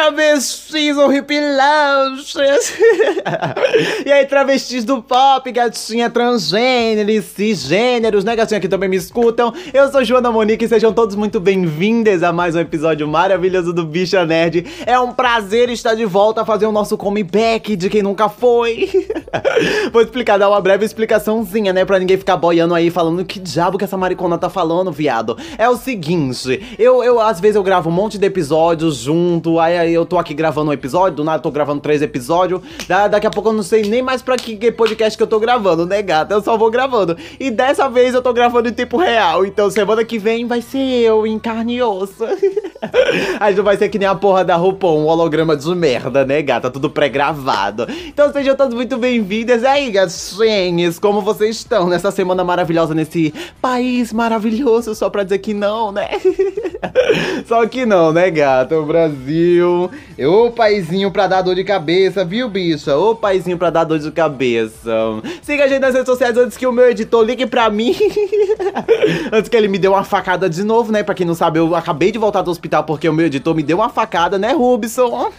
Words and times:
travestis 0.00 0.96
horripilantes. 0.96 2.34
e 4.06 4.10
aí, 4.10 4.24
travestis 4.24 4.82
do 4.82 5.02
pop, 5.02 5.52
gatinha 5.52 6.08
transgêneros, 6.08 7.26
cisgêneros, 7.26 8.24
né, 8.24 8.34
gatinha, 8.34 8.60
que 8.60 8.68
também 8.68 8.88
me 8.88 8.96
escutam. 8.96 9.52
Eu 9.74 9.92
sou 9.92 10.02
Joana 10.02 10.32
Monique 10.32 10.64
e 10.64 10.68
sejam 10.68 10.90
todos 10.90 11.14
muito 11.14 11.38
bem-vindos 11.38 12.22
a 12.22 12.32
mais 12.32 12.56
um 12.56 12.60
episódio 12.60 13.06
maravilhoso 13.06 13.74
do 13.74 13.84
Bicha 13.84 14.24
Nerd. 14.24 14.64
É 14.86 14.98
um 14.98 15.12
prazer 15.12 15.68
estar 15.68 15.94
de 15.94 16.06
volta 16.06 16.40
a 16.40 16.44
fazer 16.46 16.64
o 16.64 16.72
nosso 16.72 16.96
comeback 16.96 17.76
de 17.76 17.90
quem 17.90 18.02
nunca 18.02 18.30
foi. 18.30 18.88
Vou 19.92 20.00
explicar, 20.00 20.38
dar 20.38 20.48
uma 20.48 20.62
breve 20.62 20.86
explicaçãozinha, 20.86 21.74
né, 21.74 21.84
pra 21.84 21.98
ninguém 21.98 22.16
ficar 22.16 22.38
boiando 22.38 22.74
aí 22.74 22.88
falando 22.90 23.22
que 23.22 23.38
diabo 23.38 23.76
que 23.76 23.84
essa 23.84 23.98
maricona 23.98 24.38
tá 24.38 24.48
falando, 24.48 24.90
viado. 24.90 25.36
É 25.58 25.68
o 25.68 25.76
seguinte, 25.76 26.76
eu, 26.78 27.04
eu 27.04 27.20
às 27.20 27.38
vezes 27.38 27.56
eu 27.56 27.62
gravo 27.62 27.90
um 27.90 27.92
monte 27.92 28.16
de 28.16 28.24
episódios 28.24 28.96
junto, 28.96 29.60
aí, 29.60 29.89
eu 29.92 30.06
tô 30.06 30.18
aqui 30.18 30.34
gravando 30.34 30.70
um 30.70 30.72
episódio, 30.72 31.16
do 31.16 31.24
nada 31.24 31.38
eu 31.38 31.42
tô 31.42 31.50
gravando 31.50 31.80
três 31.80 32.02
episódios, 32.02 32.60
da, 32.86 33.08
daqui 33.08 33.26
a 33.26 33.30
pouco 33.30 33.50
eu 33.50 33.52
não 33.52 33.62
sei 33.62 33.82
nem 33.82 34.02
mais 34.02 34.22
pra 34.22 34.36
que 34.36 34.70
podcast 34.72 35.16
que 35.16 35.22
eu 35.22 35.26
tô 35.26 35.38
gravando, 35.38 35.86
né, 35.86 36.02
gata? 36.02 36.34
Eu 36.34 36.42
só 36.42 36.56
vou 36.56 36.70
gravando. 36.70 37.16
E 37.38 37.50
dessa 37.50 37.88
vez 37.88 38.14
eu 38.14 38.22
tô 38.22 38.32
gravando 38.32 38.68
em 38.68 38.72
tempo 38.72 38.96
real, 38.96 39.44
então 39.44 39.70
semana 39.70 40.04
que 40.04 40.18
vem 40.18 40.46
vai 40.46 40.62
ser 40.62 40.78
eu 40.78 41.26
em 41.26 41.38
carne 41.38 41.76
e 41.76 41.82
osso. 41.82 42.24
Aí 43.38 43.54
não 43.54 43.64
vai 43.64 43.76
ser 43.76 43.88
que 43.88 43.98
nem 43.98 44.08
a 44.08 44.14
porra 44.14 44.44
da 44.44 44.56
RuPaul, 44.56 45.00
um 45.00 45.06
holograma 45.06 45.56
de 45.56 45.74
merda, 45.74 46.24
né, 46.24 46.42
gata? 46.42 46.70
Tudo 46.70 46.90
pré-gravado. 46.90 47.86
Então 48.06 48.32
sejam 48.32 48.56
todos 48.56 48.74
muito 48.74 48.96
bem-vindas. 48.96 49.62
E 49.62 49.66
aí, 49.66 49.90
gatinhas, 49.90 50.98
como 50.98 51.20
vocês 51.20 51.56
estão 51.56 51.88
nessa 51.88 52.10
semana 52.10 52.42
maravilhosa, 52.42 52.94
nesse 52.94 53.32
país 53.60 54.12
maravilhoso? 54.12 54.94
Só 54.94 55.08
pra 55.10 55.22
dizer 55.22 55.38
que 55.38 55.54
não, 55.54 55.92
né? 55.92 56.08
Só 57.46 57.66
que 57.66 57.84
não, 57.86 58.12
né, 58.12 58.30
gata? 58.30 58.78
O 58.78 58.86
Brasil. 58.86 59.79
Ô 60.18 60.50
paizinho 60.50 61.10
pra 61.10 61.26
dar 61.26 61.42
dor 61.42 61.54
de 61.54 61.64
cabeça, 61.64 62.24
viu, 62.24 62.48
bicha? 62.48 62.96
Ô 62.96 63.14
paizinho 63.14 63.56
pra 63.56 63.70
dar 63.70 63.84
dor 63.84 63.98
de 63.98 64.10
cabeça. 64.10 64.90
Siga 65.42 65.64
a 65.64 65.68
gente 65.68 65.80
nas 65.80 65.94
redes 65.94 66.08
sociais 66.08 66.36
antes 66.36 66.56
que 66.56 66.66
o 66.66 66.72
meu 66.72 66.90
editor 66.90 67.24
ligue 67.24 67.46
pra 67.46 67.70
mim. 67.70 67.94
antes 69.32 69.48
que 69.48 69.56
ele 69.56 69.68
me 69.68 69.78
dê 69.78 69.88
uma 69.88 70.04
facada 70.04 70.48
de 70.48 70.62
novo, 70.64 70.90
né? 70.90 71.02
Pra 71.02 71.14
quem 71.14 71.26
não 71.26 71.34
sabe, 71.34 71.58
eu 71.58 71.74
acabei 71.74 72.10
de 72.10 72.18
voltar 72.18 72.42
do 72.42 72.50
hospital 72.50 72.84
porque 72.84 73.08
o 73.08 73.12
meu 73.12 73.26
editor 73.26 73.54
me 73.54 73.62
deu 73.62 73.78
uma 73.78 73.88
facada, 73.88 74.38
né, 74.38 74.52
Rubson? 74.52 75.30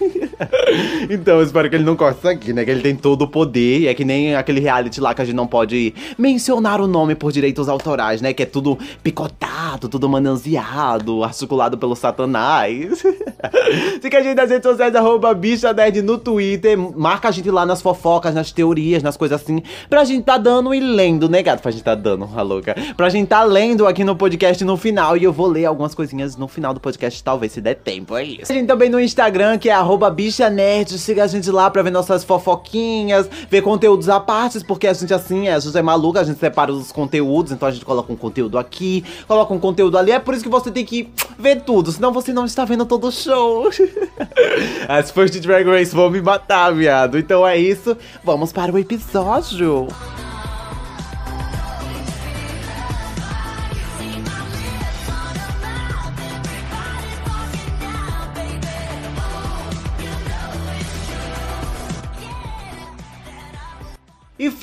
então, 1.09 1.37
eu 1.39 1.43
espero 1.43 1.69
que 1.69 1.75
ele 1.75 1.83
não 1.83 1.95
corte 1.95 2.27
aqui, 2.27 2.53
né? 2.53 2.63
Que 2.63 2.71
ele 2.71 2.81
tem 2.81 2.95
todo 2.95 3.23
o 3.23 3.27
poder. 3.27 3.81
E 3.81 3.87
é 3.87 3.93
que 3.93 4.05
nem 4.05 4.35
aquele 4.35 4.59
reality 4.59 5.01
lá 5.01 5.13
que 5.13 5.21
a 5.21 5.25
gente 5.25 5.35
não 5.35 5.47
pode 5.47 5.93
mencionar 6.17 6.79
o 6.79 6.87
nome 6.87 7.15
por 7.15 7.31
direitos 7.31 7.67
autorais, 7.67 8.21
né? 8.21 8.33
Que 8.33 8.43
é 8.43 8.45
tudo 8.45 8.77
picotado, 9.03 9.87
tudo 9.89 10.07
manuseado, 10.07 11.23
articulado 11.23 11.77
pelo 11.77 11.95
satanás. 11.95 13.03
Siga 14.01 14.20
a 14.21 14.23
gente 14.23 14.35
nas 14.35 14.49
redes 14.49 14.69
sociais, 14.69 14.95
arroba 14.95 15.33
bicha 15.33 15.73
nerd 15.73 16.01
no 16.01 16.17
Twitter. 16.17 16.77
Marca 16.77 17.29
a 17.29 17.31
gente 17.31 17.49
lá 17.49 17.65
nas 17.65 17.81
fofocas, 17.81 18.33
nas 18.33 18.51
teorias, 18.51 19.01
nas 19.01 19.17
coisas 19.17 19.41
assim. 19.41 19.61
Pra 19.89 20.03
gente 20.03 20.23
tá 20.23 20.37
dando 20.37 20.73
e 20.73 20.79
lendo, 20.79 21.27
né, 21.27 21.41
gato? 21.41 21.61
Pra 21.61 21.71
gente 21.71 21.83
tá 21.83 21.95
dando, 21.95 22.29
a 22.35 22.41
louca. 22.41 22.75
Pra 22.95 23.09
gente 23.09 23.27
tá 23.27 23.43
lendo 23.43 23.87
aqui 23.87 24.03
no 24.03 24.15
podcast 24.15 24.63
no 24.63 24.77
final. 24.77 25.17
E 25.17 25.23
eu 25.23 25.33
vou 25.33 25.47
ler 25.47 25.65
algumas 25.65 25.95
coisinhas 25.95 26.37
no 26.37 26.47
final 26.47 26.73
do 26.73 26.79
podcast, 26.79 27.23
talvez, 27.23 27.51
se 27.51 27.61
der 27.61 27.75
tempo, 27.75 28.15
é 28.15 28.23
isso. 28.23 28.51
A 28.51 28.55
gente 28.55 28.67
também 28.67 28.89
no 28.89 28.99
Instagram, 28.99 29.57
que 29.57 29.69
é 29.69 29.73
arroba 29.73 30.09
bicha 30.09 30.49
nerd. 30.49 30.97
Siga 30.99 31.23
a 31.23 31.27
gente 31.27 31.49
lá 31.49 31.69
pra 31.69 31.81
ver 31.81 31.91
nossas 31.91 32.23
fofoquinhas, 32.23 33.27
ver 33.49 33.61
conteúdos 33.61 34.07
à 34.07 34.19
parte, 34.19 34.63
porque 34.65 34.87
a 34.87 34.93
gente 34.93 35.13
assim, 35.13 35.47
a 35.47 35.59
gente 35.59 35.75
é 35.75 35.81
maluca, 35.81 36.19
a 36.19 36.23
gente 36.23 36.39
separa 36.39 36.71
os 36.71 36.91
conteúdos, 36.91 37.51
então 37.51 37.67
a 37.67 37.71
gente 37.71 37.83
coloca 37.83 38.13
um 38.13 38.15
conteúdo 38.15 38.57
aqui, 38.57 39.03
coloca 39.27 39.53
um 39.53 39.59
conteúdo 39.59 39.97
ali. 39.97 40.11
É 40.11 40.19
por 40.19 40.33
isso 40.33 40.43
que 40.43 40.49
você 40.49 40.69
tem 40.69 40.85
que 40.85 41.09
ver 41.39 41.61
tudo, 41.61 41.91
senão 41.91 42.13
você 42.13 42.31
não 42.31 42.45
está 42.45 42.65
vendo 42.65 42.85
todo 42.85 43.07
o 43.07 43.11
show. 43.11 43.69
As 44.87 45.11
fãs 45.11 45.31
de 45.31 45.39
Drag 45.39 45.65
Race 45.65 45.95
vão 45.95 46.09
me 46.09 46.21
matar, 46.21 46.73
viado. 46.73 47.17
Então 47.17 47.47
é 47.47 47.57
isso, 47.57 47.97
vamos 48.23 48.51
para 48.51 48.71
o 48.71 48.77
episódio. 48.77 49.87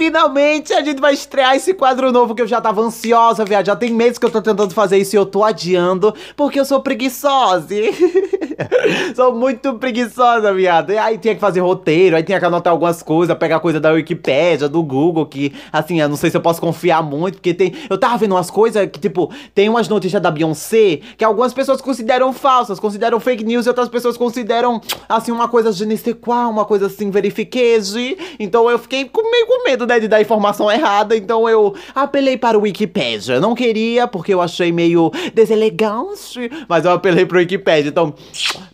Finalmente 0.09 0.73
a 0.73 0.83
gente 0.83 1.01
vai 1.01 1.13
estrear 1.13 1.55
esse 1.55 1.75
quadro 1.75 2.11
novo 2.11 2.35
que 2.35 2.41
eu 2.41 2.47
já 2.47 2.63
tava 2.63 2.81
ansiosa, 2.81 3.45
viado. 3.45 3.67
Já 3.67 3.77
tem 3.77 3.93
meses 3.93 4.17
que 4.17 4.25
eu 4.25 4.31
tô 4.31 4.41
tentando 4.41 4.73
fazer 4.73 4.97
isso 4.97 5.15
e 5.15 5.19
eu 5.19 5.27
tô 5.27 5.45
adiando 5.45 6.15
porque 6.35 6.59
eu 6.59 6.65
sou 6.65 6.81
preguiçosa. 6.81 7.69
sou 9.15 9.35
muito 9.35 9.75
preguiçosa, 9.75 10.53
viado. 10.55 10.93
E 10.93 10.99
aí 10.99 11.19
tinha 11.19 11.35
que 11.35 11.41
fazer 11.41 11.61
roteiro, 11.61 12.17
aí 12.17 12.23
tinha 12.23 12.39
que 12.39 12.45
anotar 12.45 12.73
algumas 12.73 13.03
coisas, 13.03 13.37
pegar 13.37 13.61
coisa 13.61 13.79
da 13.79 13.93
Wikipédia, 13.93 14.67
do 14.67 14.83
Google, 14.83 15.27
que 15.27 15.53
assim, 15.71 16.01
eu 16.01 16.09
não 16.09 16.17
sei 16.17 16.31
se 16.31 16.37
eu 16.39 16.41
posso 16.41 16.59
confiar 16.59 17.03
muito, 17.03 17.35
porque 17.35 17.53
tem. 17.53 17.75
Eu 17.91 17.99
tava 17.99 18.17
vendo 18.17 18.35
umas 18.35 18.51
coisas 18.51 18.89
que, 18.91 18.99
tipo, 18.99 19.31
tem 19.55 19.69
umas 19.69 19.89
notícias 19.89 20.23
da 20.23 20.31
Beyoncé 20.31 21.01
que 21.19 21.25
algumas 21.25 21.53
pessoas 21.53 21.83
consideram 21.83 22.33
falsas, 22.33 22.81
consideram 22.81 23.21
fake 23.21 23.45
news 23.45 23.67
e 23.67 23.69
outras 23.69 23.91
pessoas 23.91 24.17
consideram, 24.17 24.81
assim, 25.07 25.33
uma 25.33 25.49
coisa 25.49 25.71
de 25.71 26.15
qual, 26.15 26.51
uma 26.51 26.65
coisa 26.65 26.87
assim, 26.87 27.11
verifiqueje. 27.11 28.17
Então 28.41 28.71
eu 28.71 28.79
fiquei 28.79 29.05
com 29.05 29.31
meio 29.31 29.47
com 29.47 29.65
medo, 29.65 29.87
né, 29.87 29.98
de 30.01 30.09
dar 30.09 30.21
informação 30.21 30.71
errada, 30.71 31.17
então 31.17 31.49
eu 31.49 31.75
apelei 31.95 32.37
para 32.37 32.59
o 32.59 32.63
Wikipedia. 32.63 33.41
Não 33.41 33.55
queria, 33.55 34.07
porque 34.07 34.33
eu 34.33 34.41
achei 34.41 34.73
meio 34.73 35.11
deselegante, 35.35 36.51
mas 36.69 36.85
eu 36.85 36.93
apelei 36.93 37.27
pro 37.27 37.39
Wikipedia. 37.39 37.89
Então, 37.89 38.15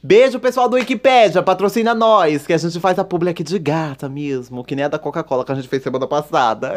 beijo 0.03 0.39
pessoal 0.39 0.69
do 0.69 0.77
Wikipedia, 0.77 1.43
patrocina 1.43 1.95
nós, 1.95 2.47
que 2.47 2.53
a 2.53 2.59
gente 2.59 2.79
faz 2.81 2.99
a 2.99 3.05
publi 3.05 3.31
aqui 3.31 3.43
de 3.43 3.59
gata 3.59 4.09
mesmo, 4.09 4.65
que 4.65 4.75
nem 4.75 4.85
a 4.85 4.89
da 4.89 4.99
Coca-Cola 4.99 5.45
que 5.45 5.53
a 5.53 5.55
gente 5.55 5.69
fez 5.69 5.83
semana 5.83 6.07
passada. 6.07 6.75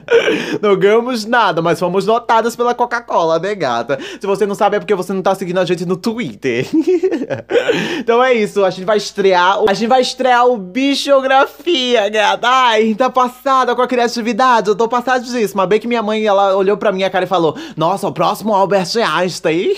não 0.60 0.76
ganhamos 0.76 1.24
nada, 1.24 1.62
mas 1.62 1.78
fomos 1.78 2.06
notadas 2.06 2.56
pela 2.56 2.74
Coca-Cola, 2.74 3.38
né, 3.38 3.54
gata? 3.54 3.98
Se 4.20 4.26
você 4.26 4.46
não 4.46 4.54
sabe, 4.54 4.76
é 4.76 4.80
porque 4.80 4.94
você 4.94 5.12
não 5.12 5.22
tá 5.22 5.34
seguindo 5.34 5.58
a 5.58 5.64
gente 5.64 5.84
no 5.84 5.96
Twitter. 5.96 6.66
então 7.98 8.22
é 8.22 8.34
isso, 8.34 8.64
a 8.64 8.70
gente 8.70 8.84
vai 8.84 8.96
estrear, 8.96 9.58
a 9.68 9.74
gente 9.74 9.88
vai 9.88 10.00
estrear 10.00 10.46
o 10.46 10.56
Bichografia, 10.56 12.08
gata. 12.08 12.48
Ai, 12.48 12.94
tá 12.94 13.10
passada 13.10 13.75
com 13.76 13.82
a 13.82 13.86
criatividade, 13.86 14.68
eu 14.68 14.74
tô 14.74 14.88
passadíssima. 14.88 15.66
Bem 15.66 15.78
que 15.78 15.86
minha 15.86 16.02
mãe, 16.02 16.24
ela 16.24 16.56
olhou 16.56 16.76
pra 16.76 16.90
minha 16.90 17.08
cara 17.10 17.24
e 17.24 17.28
falou: 17.28 17.56
Nossa, 17.76 18.08
o 18.08 18.12
próximo 18.12 18.54
Albert 18.54 18.88
Einstein. 18.96 19.72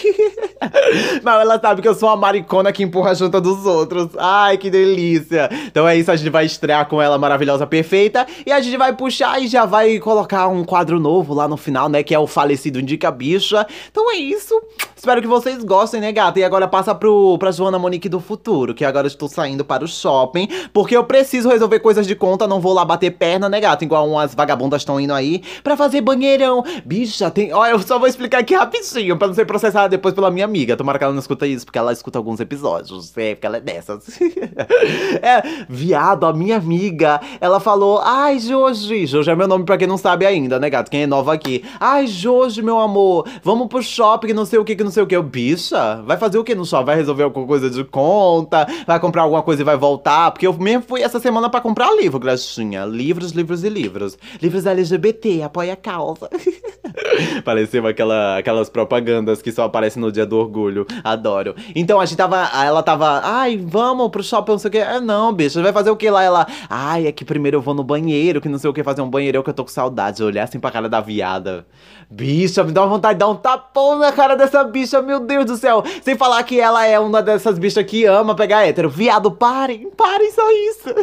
Mas 1.22 1.40
ela 1.40 1.60
sabe 1.60 1.82
que 1.82 1.88
eu 1.88 1.94
sou 1.94 2.08
uma 2.08 2.16
maricona 2.16 2.72
que 2.72 2.82
empurra 2.82 3.10
a 3.10 3.14
junta 3.14 3.40
dos 3.40 3.66
outros. 3.66 4.08
Ai, 4.16 4.56
que 4.56 4.70
delícia. 4.70 5.48
Então 5.66 5.86
é 5.86 5.96
isso, 5.96 6.10
a 6.10 6.16
gente 6.16 6.30
vai 6.30 6.46
estrear 6.46 6.86
com 6.86 7.00
ela 7.00 7.18
maravilhosa, 7.18 7.66
perfeita. 7.66 8.26
E 8.46 8.52
a 8.52 8.60
gente 8.60 8.76
vai 8.76 8.94
puxar 8.94 9.40
e 9.42 9.48
já 9.48 9.66
vai 9.66 9.98
colocar 9.98 10.48
um 10.48 10.64
quadro 10.64 10.98
novo 10.98 11.34
lá 11.34 11.46
no 11.46 11.56
final, 11.56 11.88
né? 11.88 12.02
Que 12.02 12.14
é 12.14 12.18
o 12.18 12.26
falecido 12.26 12.80
Indica 12.80 13.10
Bicha. 13.10 13.66
Então 13.90 14.10
é 14.10 14.16
isso. 14.16 14.54
Espero 14.96 15.20
que 15.20 15.28
vocês 15.28 15.62
gostem, 15.62 16.00
né, 16.00 16.10
gata? 16.10 16.40
E 16.40 16.44
agora 16.44 16.66
passa 16.66 16.92
pro, 16.92 17.38
pra 17.38 17.52
Joana 17.52 17.78
Monique 17.78 18.08
do 18.08 18.18
futuro, 18.18 18.74
que 18.74 18.84
agora 18.84 19.06
eu 19.06 19.08
estou 19.08 19.28
saindo 19.28 19.64
para 19.64 19.84
o 19.84 19.88
shopping, 19.88 20.48
porque 20.72 20.96
eu 20.96 21.04
preciso 21.04 21.48
resolver 21.48 21.78
coisas 21.78 22.04
de 22.04 22.16
conta, 22.16 22.48
não 22.48 22.60
vou 22.60 22.72
lá 22.72 22.84
bater 22.84 23.12
perna, 23.12 23.48
né, 23.48 23.60
gata? 23.60 23.77
Igual 23.84 24.08
umas 24.08 24.34
vagabundas 24.34 24.82
estão 24.82 25.00
indo 25.00 25.12
aí 25.12 25.42
pra 25.62 25.76
fazer 25.76 26.00
banheirão. 26.00 26.64
Bicha, 26.84 27.30
tem. 27.30 27.52
Ó, 27.52 27.66
eu 27.66 27.78
só 27.80 27.98
vou 27.98 28.08
explicar 28.08 28.38
aqui 28.38 28.54
rapidinho, 28.54 29.16
pra 29.16 29.28
não 29.28 29.34
ser 29.34 29.44
processada 29.44 29.88
depois 29.88 30.14
pela 30.14 30.30
minha 30.30 30.44
amiga. 30.44 30.76
Tomara 30.76 30.98
que 30.98 31.04
ela 31.04 31.12
não 31.12 31.20
escuta 31.20 31.46
isso, 31.46 31.64
porque 31.64 31.78
ela 31.78 31.92
escuta 31.92 32.18
alguns 32.18 32.40
episódios. 32.40 33.12
É, 33.16 33.34
porque 33.34 33.46
ela 33.46 33.56
é 33.56 33.60
dessas. 33.60 34.18
é, 35.22 35.64
viado, 35.68 36.26
a 36.26 36.32
minha 36.32 36.56
amiga, 36.56 37.20
ela 37.40 37.60
falou: 37.60 38.00
Ai, 38.02 38.38
Joji. 38.38 39.06
Joji 39.06 39.30
é 39.30 39.34
meu 39.34 39.48
nome 39.48 39.64
pra 39.64 39.76
quem 39.76 39.86
não 39.86 39.96
sabe 39.98 40.26
ainda, 40.26 40.58
né, 40.58 40.70
gato? 40.70 40.90
Quem 40.90 41.02
é 41.02 41.06
nova 41.06 41.32
aqui. 41.32 41.64
Ai, 41.80 42.06
Joji, 42.06 42.62
meu 42.62 42.78
amor, 42.78 43.26
vamos 43.42 43.68
pro 43.68 43.82
shopping, 43.82 44.32
não 44.32 44.44
sei 44.44 44.58
o 44.58 44.64
que, 44.64 44.76
que 44.76 44.84
não 44.84 44.90
sei 44.90 45.02
o 45.02 45.06
que. 45.06 45.16
Eu, 45.16 45.22
bicha, 45.22 46.02
vai 46.04 46.16
fazer 46.16 46.38
o 46.38 46.44
que 46.44 46.54
no 46.54 46.64
shopping? 46.64 46.86
Vai 46.86 46.96
resolver 46.96 47.24
alguma 47.24 47.46
coisa 47.46 47.68
de 47.68 47.84
conta? 47.84 48.66
Vai 48.86 49.00
comprar 49.00 49.22
alguma 49.22 49.42
coisa 49.42 49.62
e 49.62 49.64
vai 49.64 49.76
voltar? 49.76 50.30
Porque 50.30 50.46
eu 50.46 50.52
mesmo 50.54 50.84
fui 50.86 51.02
essa 51.02 51.18
semana 51.18 51.48
pra 51.48 51.60
comprar 51.60 51.94
livro, 51.96 52.18
gracinha. 52.18 52.84
Livros, 52.84 53.32
livros 53.32 53.64
e 53.64 53.67
livros. 53.68 54.18
Livros 54.40 54.66
LGBT, 54.66 55.42
apoia 55.42 55.72
a 55.72 55.76
causa. 55.76 56.28
Pareceu 57.44 57.86
aquela, 57.86 58.38
aquelas 58.38 58.68
propagandas 58.68 59.42
que 59.42 59.52
só 59.52 59.64
aparecem 59.64 60.00
no 60.00 60.12
dia 60.12 60.26
do 60.26 60.36
orgulho. 60.36 60.86
Adoro. 61.02 61.54
Então 61.74 62.00
a 62.00 62.06
gente 62.06 62.18
tava. 62.18 62.48
Ela 62.64 62.82
tava. 62.82 63.20
Ai, 63.24 63.56
vamos 63.56 64.10
pro 64.10 64.22
shopping, 64.22 64.52
não 64.52 64.58
sei 64.58 64.68
o 64.68 64.72
que. 64.72 64.78
É, 64.78 65.00
não, 65.00 65.32
bicha, 65.32 65.62
vai 65.62 65.72
fazer 65.72 65.90
o 65.90 65.96
que 65.96 66.10
lá? 66.10 66.22
Ela. 66.22 66.46
Ai, 66.68 67.06
é 67.06 67.12
que 67.12 67.24
primeiro 67.24 67.58
eu 67.58 67.62
vou 67.62 67.74
no 67.74 67.84
banheiro, 67.84 68.40
que 68.40 68.48
não 68.48 68.58
sei 68.58 68.70
o 68.70 68.72
que, 68.72 68.82
fazer 68.82 69.02
um 69.02 69.10
banheiro 69.10 69.42
que 69.42 69.50
eu 69.50 69.54
tô 69.54 69.64
com 69.64 69.70
saudade. 69.70 70.22
Olhar 70.22 70.44
assim 70.44 70.60
pra 70.60 70.70
cara 70.70 70.88
da 70.88 71.00
viada. 71.00 71.66
Bicha, 72.10 72.64
me 72.64 72.72
dá 72.72 72.80
uma 72.82 72.88
vontade 72.88 73.14
de 73.14 73.18
dar 73.18 73.28
um 73.28 73.36
tapão 73.36 73.98
na 73.98 74.10
cara 74.10 74.34
dessa 74.34 74.64
bicha, 74.64 75.02
meu 75.02 75.20
Deus 75.20 75.44
do 75.44 75.56
céu. 75.56 75.84
Sem 76.02 76.16
falar 76.16 76.42
que 76.42 76.58
ela 76.58 76.86
é 76.86 76.98
uma 76.98 77.22
dessas 77.22 77.58
bichas 77.58 77.84
que 77.84 78.06
ama 78.06 78.34
pegar 78.34 78.66
hétero. 78.66 78.88
Viado, 78.88 79.30
parem, 79.30 79.90
parem 79.90 80.32
só 80.32 80.50
isso. 80.50 80.94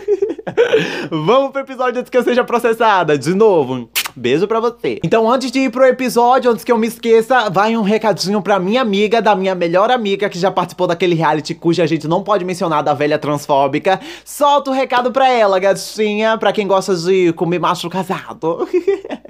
Vamos 1.11 1.51
pro 1.51 1.61
episódio 1.61 1.99
antes 1.99 2.09
que 2.09 2.17
eu 2.17 2.23
seja 2.23 2.43
processada. 2.43 3.17
De 3.17 3.35
novo. 3.35 3.87
Beijo 4.15 4.47
pra 4.47 4.61
você. 4.61 4.99
Então, 5.03 5.29
antes 5.29 5.51
de 5.51 5.59
ir 5.59 5.69
pro 5.69 5.83
episódio, 5.83 6.49
antes 6.49 6.63
que 6.63 6.71
eu 6.71 6.77
me 6.77 6.87
esqueça, 6.87 7.49
vai 7.49 7.75
um 7.75 7.81
recadinho 7.81 8.41
pra 8.41 8.57
minha 8.59 8.81
amiga, 8.81 9.21
da 9.21 9.35
minha 9.35 9.53
melhor 9.53 9.91
amiga, 9.91 10.29
que 10.29 10.39
já 10.39 10.49
participou 10.49 10.87
daquele 10.87 11.15
reality 11.15 11.53
cuja 11.53 11.85
gente 11.85 12.07
não 12.07 12.23
pode 12.23 12.45
mencionar 12.45 12.81
da 12.81 12.93
velha 12.93 13.19
transfóbica. 13.19 13.99
Solta 14.23 14.69
o 14.69 14.73
um 14.73 14.75
recado 14.75 15.11
pra 15.11 15.29
ela, 15.29 15.59
gatinha, 15.59 16.37
pra 16.37 16.53
quem 16.53 16.65
gosta 16.65 16.95
de 16.95 17.33
comer 17.33 17.59
macho 17.59 17.89
casado. 17.89 18.67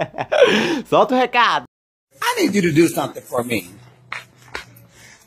Solta 0.87 1.15
o 1.15 1.17
um 1.17 1.19
recado. 1.19 1.65
I 2.21 2.41
need 2.41 2.55
you 2.55 2.61
to 2.61 2.71
do 2.71 2.87
something 2.87 3.21
for 3.21 3.43
me. 3.43 3.69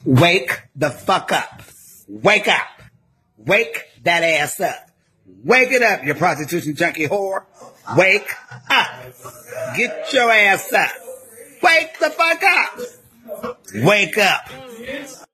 Wake 0.06 0.54
the 0.78 0.90
fuck 0.90 1.32
up. 1.32 1.64
Wake 2.08 2.48
up. 2.48 2.84
Wake 3.36 3.84
that 4.04 4.22
ass 4.22 4.60
up. 4.60 4.88
Wake 5.44 5.72
it 5.72 5.82
up, 5.82 6.04
you 6.04 6.14
prostitution 6.14 6.74
junkie 6.74 7.06
whore. 7.08 7.42
Wake 7.96 8.30
up. 8.70 8.88
Get 9.76 10.12
your 10.12 10.30
ass 10.30 10.72
up. 10.72 10.90
Wake 11.62 11.98
the 11.98 12.10
fuck 12.10 12.42
up. 12.42 12.80
Wake 13.74 14.18
up. 14.18 15.27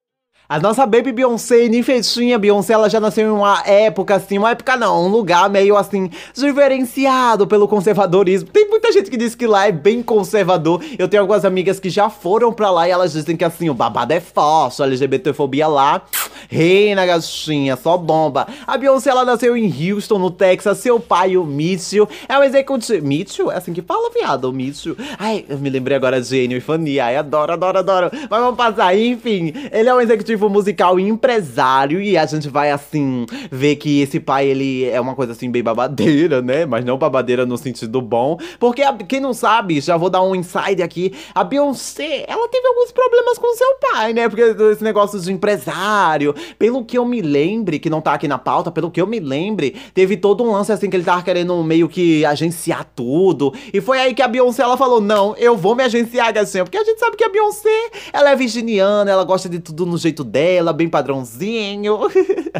A 0.47 0.61
nossa 0.61 0.85
baby 0.85 1.11
Beyoncé, 1.11 1.69
ninfeitinha 1.69 2.39
Beyoncé, 2.39 2.75
ela 2.75 2.91
já 2.91 3.01
nasceu 3.01 3.27
em 3.27 3.31
uma 3.31 3.63
época 3.67 4.17
assim, 4.17 4.37
uma 4.37 4.51
época 4.51 4.77
não, 4.77 5.07
um 5.07 5.09
lugar 5.09 5.49
meio 5.49 5.75
assim, 5.75 6.11
diferenciado 6.35 7.47
pelo 7.47 7.67
conservadorismo. 7.67 8.51
Tem 8.51 8.69
muita 8.69 8.93
gente 8.93 9.11
que 9.11 9.17
diz 9.17 9.35
que 9.35 9.47
lá 9.47 9.67
é 9.67 9.73
bem 9.73 10.03
conservador. 10.03 10.85
Eu 10.99 11.09
tenho 11.09 11.23
algumas 11.23 11.47
amigas 11.47 11.81
que 11.81 11.89
já 11.89 12.11
foram 12.11 12.53
pra 12.53 12.71
lá 12.71 12.87
e 12.87 12.91
elas 12.91 13.15
dizem 13.15 13.39
que 13.39 13.45
assim, 13.45 13.71
o 13.71 13.75
babado 13.75 14.13
é 14.13 14.21
forte, 14.21 14.83
a 14.83 14.85
LGBTfobia 14.85 15.67
lá 15.67 16.03
reina 16.49 17.07
gatinha, 17.07 17.77
só 17.77 17.97
bomba. 17.97 18.47
A 18.67 18.77
Beyoncé, 18.77 19.11
ela 19.11 19.25
nasceu 19.25 19.57
em 19.57 19.73
Houston, 19.93 20.19
no 20.19 20.31
Texas. 20.31 20.79
Seu 20.79 21.01
pai, 21.01 21.37
o 21.37 21.45
Mitchell, 21.45 22.09
é 22.29 22.39
um 22.39 22.43
executivo. 22.43 23.07
Mitchell? 23.07 23.51
É 23.51 23.57
assim 23.57 23.73
que 23.73 23.83
fala, 23.83 24.11
viado, 24.11 24.45
o 24.45 24.53
Mitchell. 24.53 24.97
Ai, 25.19 25.45
eu 25.49 25.59
me 25.59 25.71
lembrei 25.71 25.97
agora 25.97 26.21
de 26.21 26.37
Enio 26.37 26.59
e 26.59 26.61
Fanny. 26.61 27.01
Ai, 27.01 27.17
adoro, 27.17 27.53
adoro, 27.53 27.79
adoro. 27.79 28.11
Mas 28.13 28.41
vamos 28.41 28.57
passar. 28.57 28.97
Enfim, 28.97 29.53
ele 29.73 29.89
é 29.89 29.95
um 29.95 30.01
executivo 30.01 30.34
musical 30.37 30.99
e 30.99 31.09
empresário. 31.09 32.01
E 32.01 32.17
a 32.17 32.27
gente 32.27 32.49
vai, 32.49 32.71
assim, 32.71 33.27
ver 33.51 33.77
que 33.77 34.01
esse 34.01 34.21
pai, 34.21 34.47
ele 34.47 34.85
é 34.85 35.01
uma 35.01 35.15
coisa, 35.15 35.33
assim, 35.33 35.51
bem 35.51 35.63
babadeira, 35.63 36.41
né? 36.43 36.67
Mas 36.67 36.85
não 36.85 36.99
babadeira 36.99 37.47
no 37.47 37.57
sentido 37.57 38.01
bom. 38.01 38.39
Porque, 38.59 38.83
a, 38.83 38.93
quem 38.93 39.21
não 39.21 39.33
sabe, 39.33 39.81
já 39.81 39.97
vou 39.97 40.11
dar 40.11 40.23
um 40.23 40.35
inside 40.35 40.83
aqui. 40.83 41.13
A 41.35 41.45
Beyoncé, 41.45 42.25
ela 42.29 42.49
teve 42.49 42.67
alguns 42.67 42.93
problemas 42.93 43.39
com 43.39 43.55
seu 43.55 43.75
pai, 43.93 44.13
né? 44.13 44.29
Porque 44.29 44.43
esse 44.43 44.83
negócio 44.83 45.21
de 45.21 45.33
empresário, 45.33 46.35
pelo 46.59 46.85
que 46.85 46.99
eu 46.99 47.05
me 47.05 47.21
lembre, 47.21 47.79
que 47.79 47.91
não 47.91 48.01
tá 48.01 48.15
aqui 48.15 48.27
na 48.27 48.39
pauta, 48.39 48.71
pelo 48.71 48.91
que 48.91 49.01
eu 49.01 49.07
me 49.07 49.21
lembre, 49.21 49.77
teve 49.93 50.17
todo 50.17 50.43
um 50.43 50.53
lance 50.53 50.73
assim 50.73 50.91
que 50.91 50.97
ele 50.97 51.05
tava 51.05 51.23
querendo 51.23 51.63
meio 51.63 51.89
que 51.89 52.25
agenciar 52.25 52.85
tudo. 52.97 53.53
E 53.73 53.81
foi 53.81 53.99
aí 53.99 54.15
que 54.15 54.23
a 54.23 54.29
Beyoncé 54.29 54.63
ela 54.63 54.77
falou: 54.77 55.01
Não, 55.01 55.37
eu 55.37 55.57
vou 55.57 55.75
me 55.75 55.83
agenciar, 55.83 56.33
gatinha. 56.33 56.65
Porque 56.65 56.79
a 56.79 56.85
gente 56.85 56.99
sabe 56.99 57.17
que 57.17 57.25
a 57.25 57.29
Beyoncé, 57.29 57.91
ela 58.13 58.31
é 58.31 58.37
virginiana, 58.37 59.11
ela 59.11 59.25
gosta 59.25 59.49
de 59.49 59.59
tudo 59.59 59.87
no 59.87 59.99
jeito 59.99 60.24
dela, 60.25 60.73
bem 60.73 60.89
padrãozinho. 60.89 61.99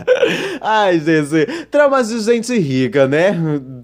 Ai, 0.61 0.99
Jesus. 0.99 1.47
Tramas 1.71 2.09
de 2.09 2.21
gente 2.21 2.59
rica, 2.59 3.07
né? 3.07 3.35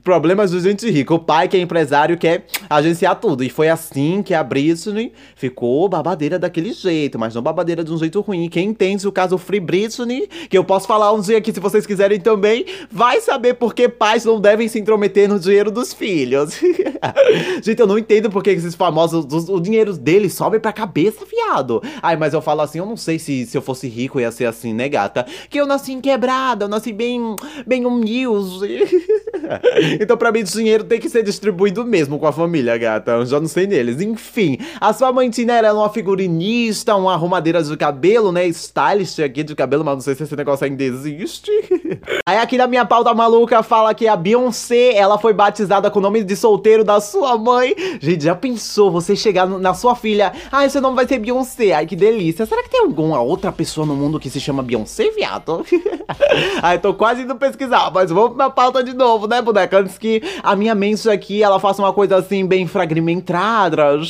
Problemas 0.03 0.51
de 0.51 0.61
gente 0.61 0.91
rica. 0.91 1.15
O 1.15 1.19
pai, 1.19 1.49
que 1.49 1.57
é 1.57 1.61
empresário, 1.61 2.17
quer 2.17 2.47
agenciar 2.69 3.17
tudo. 3.17 3.45
E 3.45 3.51
foi 3.51 3.69
assim 3.69 4.23
que 4.23 4.35
a 4.35 4.43
Britney 4.43 5.13
ficou 5.35 5.89
babadeira 5.89 6.39
daquele 6.39 6.73
jeito, 6.73 7.19
mas 7.19 7.35
não 7.35 7.43
babadeira 7.43 7.83
de 7.85 7.93
um 7.93 7.99
jeito 7.99 8.21
ruim. 8.21 8.49
Quem 8.49 8.69
entende 8.69 9.07
o 9.07 9.13
caso 9.13 9.39
Free 9.39 9.61
Britney, 9.61 10.29
que 10.49 10.57
eu 10.57 10.65
posso 10.65 10.87
falar 10.87 11.13
um 11.13 11.21
dia 11.21 11.39
aqui 11.39 11.53
se 11.53 11.61
vocês 11.61 11.87
quiserem 11.87 12.21
também, 12.21 12.65
vai 12.91 13.21
saber 13.21 13.55
por 13.55 13.75
que 13.75 13.89
pais 13.89 14.25
não 14.25 14.41
devem 14.41 14.69
se 14.69 14.79
intrometer 14.79 15.29
no 15.29 15.39
dinheiro 15.39 15.71
dos 15.71 15.93
filhos. 15.93 16.59
gente, 17.63 17.81
eu 17.81 17.87
não 17.87 17.99
entendo 17.99 18.31
por 18.31 18.43
que 18.43 18.51
esses 18.51 18.75
famosos, 18.75 19.27
o 19.49 19.61
dinheiro 19.61 19.93
deles 19.95 20.35
sobe 20.35 20.59
pra 20.59 20.73
cabeça, 20.73 21.25
viado. 21.25 21.83
Ai, 22.03 22.17
mas 22.17 22.35
eu 22.35 22.41
falo 22.41 22.63
assim, 22.63 22.79
eu 22.79 22.87
não 22.87 22.97
sei 22.97 23.19
se, 23.19 23.47
se 23.47 23.57
eu 23.57 23.63
rico 23.89 24.21
ia 24.21 24.31
ser 24.31 24.47
assim, 24.47 24.73
né, 24.73 24.89
gata? 24.89 25.27
Que 25.49 25.61
eu 25.61 25.67
nasci 25.67 25.93
em 25.93 26.01
quebrada, 26.01 26.65
eu 26.65 26.69
nasci 26.69 26.93
bem, 26.93 27.37
bem 27.67 27.87
humilde. 27.87 28.81
então, 30.01 30.17
pra 30.17 30.33
mim, 30.33 30.43
dinheiro 30.43 30.85
tem 30.85 31.01
que 31.01 31.09
ser 31.09 31.23
distribuído 31.23 31.85
mesmo 31.85 32.19
com 32.19 32.27
a 32.27 32.33
família, 32.33 32.77
gata. 32.77 33.13
Eu 33.13 33.27
já 33.27 33.41
não 33.41 33.49
sei 33.49 33.67
neles. 33.67 34.01
Enfim, 34.01 34.59
a 34.81 34.93
sua 34.93 35.13
mãe 35.13 35.31
Tina 35.31 35.55
era 35.55 35.75
uma 35.75 35.89
figurinista, 35.89 36.95
uma 36.95 37.13
arrumadeira 37.13 37.63
de 37.63 37.77
cabelo, 37.77 38.33
né? 38.33 38.47
Stylist 38.47 39.19
aqui 39.21 39.43
de 39.43 39.55
cabelo, 39.55 39.85
mas 39.85 39.95
não 39.95 40.01
sei 40.01 40.15
se 40.15 40.23
esse 40.23 40.37
negócio 40.37 40.65
ainda 40.65 40.83
existe. 40.83 41.51
Aí 42.27 42.39
aqui 42.39 42.57
na 42.57 42.67
minha 42.67 42.85
pauta 42.85 43.13
maluca 43.15 43.63
fala 43.63 43.95
que 43.95 44.07
a 44.07 44.17
Beyoncé, 44.17 44.95
ela 44.95 45.19
foi 45.19 45.33
batizada 45.33 45.91
com 45.91 45.99
o 45.99 46.03
nome 46.03 46.23
de 46.23 46.37
solteiro 46.37 46.85
da 46.85 47.01
sua 47.01 47.37
mãe. 47.37 47.75
Gente, 48.01 48.25
já 48.25 48.35
pensou 48.35 48.91
você 48.91 49.17
chegar 49.17 49.47
na 49.47 49.75
sua 49.75 49.95
filha, 49.95 50.33
ah, 50.51 50.69
seu 50.69 50.81
nome 50.81 50.97
vai 50.97 51.07
ser 51.07 51.19
Beyoncé, 51.19 51.73
ai 51.73 51.87
que 51.87 51.97
delícia. 51.97 52.47
Será 52.47 52.63
que 52.63 52.71
tem 52.71 52.81
alguma 52.81 53.21
outra 53.21 53.51
pessoa 53.51 53.87
no 53.87 53.95
mundo 53.95 54.21
que 54.21 54.31
se 54.31 54.41
chama 54.41 54.63
Beyoncé, 54.63 55.11
viado? 55.11 55.65
ai, 56.63 56.79
tô 56.79 56.95
quase 56.95 57.23
indo 57.23 57.35
pesquisar, 57.37 57.91
mas 57.93 58.11
vamos 58.11 58.37
pra 58.37 58.51
pauta 58.51 58.83
de 58.83 58.95
novo, 58.95 59.27
né, 59.27 59.40
boneca? 59.43 59.79
Antes 59.79 59.99
que 59.99 60.23
a 60.43 60.55
minha 60.57 60.75
mente 60.75 61.09
aqui, 61.09 61.43
ela 61.43 61.61
faça 61.61 61.83
uma 61.83 61.93
coisa 61.93 62.17
assim, 62.17 62.47
bem 62.47 62.67
fragmentada. 62.67 63.81